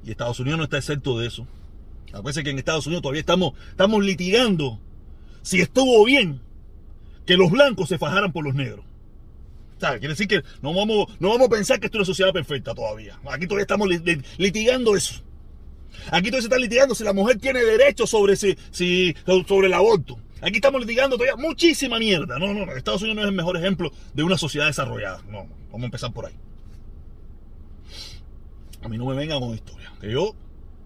Y 0.04 0.10
Estados 0.10 0.40
Unidos 0.40 0.58
no 0.58 0.64
está 0.64 0.76
excepto 0.76 1.18
de 1.18 1.26
eso. 1.26 1.46
Acuérdense 2.08 2.44
que 2.44 2.50
en 2.50 2.58
Estados 2.58 2.86
Unidos 2.86 3.00
todavía 3.00 3.20
estamos, 3.20 3.54
estamos 3.70 4.04
litigando 4.04 4.78
si 5.40 5.62
estuvo 5.62 6.04
bien 6.04 6.42
que 7.24 7.38
los 7.38 7.50
blancos 7.50 7.88
se 7.88 7.96
fajaran 7.96 8.30
por 8.30 8.44
los 8.44 8.54
negros. 8.54 8.84
Quiere 9.78 10.08
decir 10.08 10.28
que 10.28 10.42
no 10.60 10.74
vamos, 10.74 11.08
no 11.18 11.30
vamos 11.30 11.46
a 11.46 11.50
pensar 11.50 11.80
que 11.80 11.86
esto 11.86 11.96
es 11.96 12.00
una 12.00 12.06
sociedad 12.12 12.32
perfecta 12.34 12.74
todavía. 12.74 13.18
Aquí 13.30 13.46
todavía 13.46 13.62
estamos 13.62 13.88
litigando 14.36 14.94
eso. 14.94 15.14
Aquí 16.10 16.26
todavía 16.26 16.42
se 16.42 16.48
está 16.48 16.58
litigando 16.58 16.94
si 16.94 17.04
la 17.04 17.14
mujer 17.14 17.38
tiene 17.38 17.60
derecho 17.62 18.06
sobre, 18.06 18.36
si, 18.36 18.54
si, 18.70 19.16
sobre 19.48 19.68
el 19.68 19.72
aborto. 19.72 20.18
Aquí 20.42 20.56
estamos 20.56 20.82
litigando 20.82 21.16
todavía 21.16 21.36
muchísima 21.36 21.98
mierda. 21.98 22.38
No, 22.38 22.52
no, 22.52 22.70
Estados 22.72 23.00
Unidos 23.00 23.16
no 23.16 23.22
es 23.22 23.28
el 23.28 23.34
mejor 23.34 23.56
ejemplo 23.56 23.90
de 24.12 24.24
una 24.24 24.36
sociedad 24.36 24.66
desarrollada. 24.66 25.22
No, 25.30 25.46
vamos 25.70 25.82
a 25.84 25.86
empezar 25.86 26.12
por 26.12 26.26
ahí. 26.26 26.34
A 28.82 28.88
mí 28.88 28.98
no 28.98 29.06
me 29.06 29.14
vengan 29.14 29.40
con 29.40 29.54
historia. 29.54 29.92
Que 30.00 30.10
yo 30.12 30.34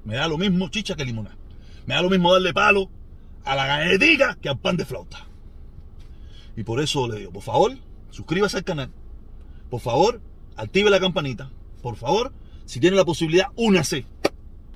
me 0.04 0.16
da 0.16 0.28
lo 0.28 0.38
mismo 0.38 0.68
chicha 0.68 0.94
que 0.94 1.04
limonada. 1.04 1.36
Me 1.86 1.94
da 1.94 2.02
lo 2.02 2.10
mismo 2.10 2.32
darle 2.32 2.52
palo 2.52 2.90
a 3.44 3.54
la 3.54 3.66
galletita 3.66 4.36
que 4.40 4.48
al 4.48 4.58
pan 4.58 4.76
de 4.76 4.84
flauta. 4.84 5.26
Y 6.56 6.64
por 6.64 6.80
eso 6.80 7.08
le 7.08 7.18
digo, 7.18 7.32
por 7.32 7.42
favor, 7.42 7.76
suscríbase 8.10 8.58
al 8.58 8.64
canal. 8.64 8.90
Por 9.70 9.80
favor, 9.80 10.20
active 10.56 10.90
la 10.90 11.00
campanita. 11.00 11.50
Por 11.82 11.96
favor, 11.96 12.32
si 12.64 12.80
tiene 12.80 12.96
la 12.96 13.04
posibilidad, 13.04 13.48
únase. 13.56 14.06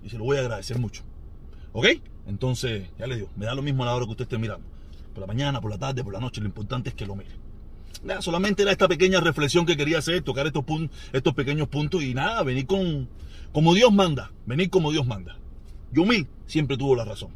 Y 0.03 0.11
se 0.11 0.19
lo 0.19 0.25
voy 0.25 0.37
a 0.37 0.41
agradecer 0.41 0.79
mucho. 0.79 1.03
¿Ok? 1.73 1.87
Entonces, 2.27 2.89
ya 2.99 3.07
le 3.07 3.17
digo, 3.17 3.31
me 3.37 3.47
da 3.47 3.55
lo 3.55 3.63
mismo 3.63 3.83
a 3.83 3.87
la 3.87 3.95
hora 3.95 4.05
que 4.05 4.11
usted 4.11 4.25
esté 4.25 4.39
mirando. 4.39 4.67
Por 5.13 5.21
la 5.21 5.27
mañana, 5.27 5.61
por 5.61 5.71
la 5.71 5.79
tarde, 5.79 6.05
por 6.05 6.13
la 6.13 6.21
noche, 6.21 6.41
lo 6.41 6.47
importante 6.47 6.91
es 6.91 6.95
que 6.95 7.07
lo 7.07 7.15
mire. 7.15 7.31
Nada, 8.03 8.23
solamente 8.23 8.63
era 8.63 8.73
esta 8.73 8.89
pequeña 8.89 9.21
reflexión 9.21 9.67
que 9.67 9.77
quería 9.77 9.99
hacer, 9.99 10.23
tocar 10.23 10.47
estos, 10.47 10.65
estos 11.13 11.35
pequeños 11.35 11.69
puntos 11.69 12.03
y 12.03 12.15
nada, 12.15 12.43
venir 12.43 12.67
con, 12.67 13.09
como 13.53 13.75
Dios 13.75 13.93
manda, 13.93 14.31
venir 14.47 14.71
como 14.71 14.93
Dios 14.93 15.07
manda. 15.07 15.37
Yumil 15.93 16.29
siempre 16.47 16.77
tuvo 16.77 16.95
la 16.95 17.05
razón. 17.05 17.31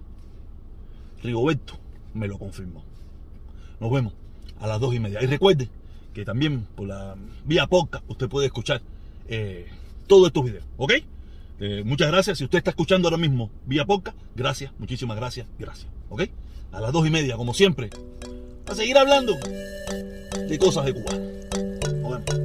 Rigoberto 1.22 1.78
me 2.14 2.28
lo 2.28 2.38
confirmó. 2.38 2.84
Nos 3.80 3.90
vemos 3.90 4.12
a 4.60 4.66
las 4.66 4.80
dos 4.80 4.94
y 4.94 5.00
media. 5.00 5.22
Y 5.22 5.26
recuerde 5.26 5.68
que 6.14 6.24
también 6.24 6.66
por 6.76 6.86
la 6.86 7.16
vía 7.44 7.66
podcast 7.66 8.04
usted 8.08 8.28
puede 8.28 8.46
escuchar 8.46 8.82
eh, 9.28 9.66
todos 10.06 10.28
estos 10.28 10.44
videos, 10.44 10.64
¿ok? 10.76 10.92
Eh, 11.60 11.82
muchas 11.84 12.08
gracias. 12.08 12.38
Si 12.38 12.44
usted 12.44 12.58
está 12.58 12.70
escuchando 12.70 13.08
ahora 13.08 13.18
mismo 13.18 13.50
vía 13.66 13.84
podcast, 13.84 14.16
gracias, 14.34 14.72
muchísimas 14.78 15.16
gracias, 15.16 15.46
gracias, 15.58 15.88
¿ok? 16.10 16.24
A 16.72 16.80
las 16.80 16.92
dos 16.92 17.06
y 17.06 17.10
media, 17.10 17.36
como 17.36 17.54
siempre, 17.54 17.90
a 18.66 18.74
seguir 18.74 18.96
hablando 18.98 19.38
de 20.48 20.58
cosas 20.58 20.86
de 20.86 20.94
Cuba. 20.94 22.41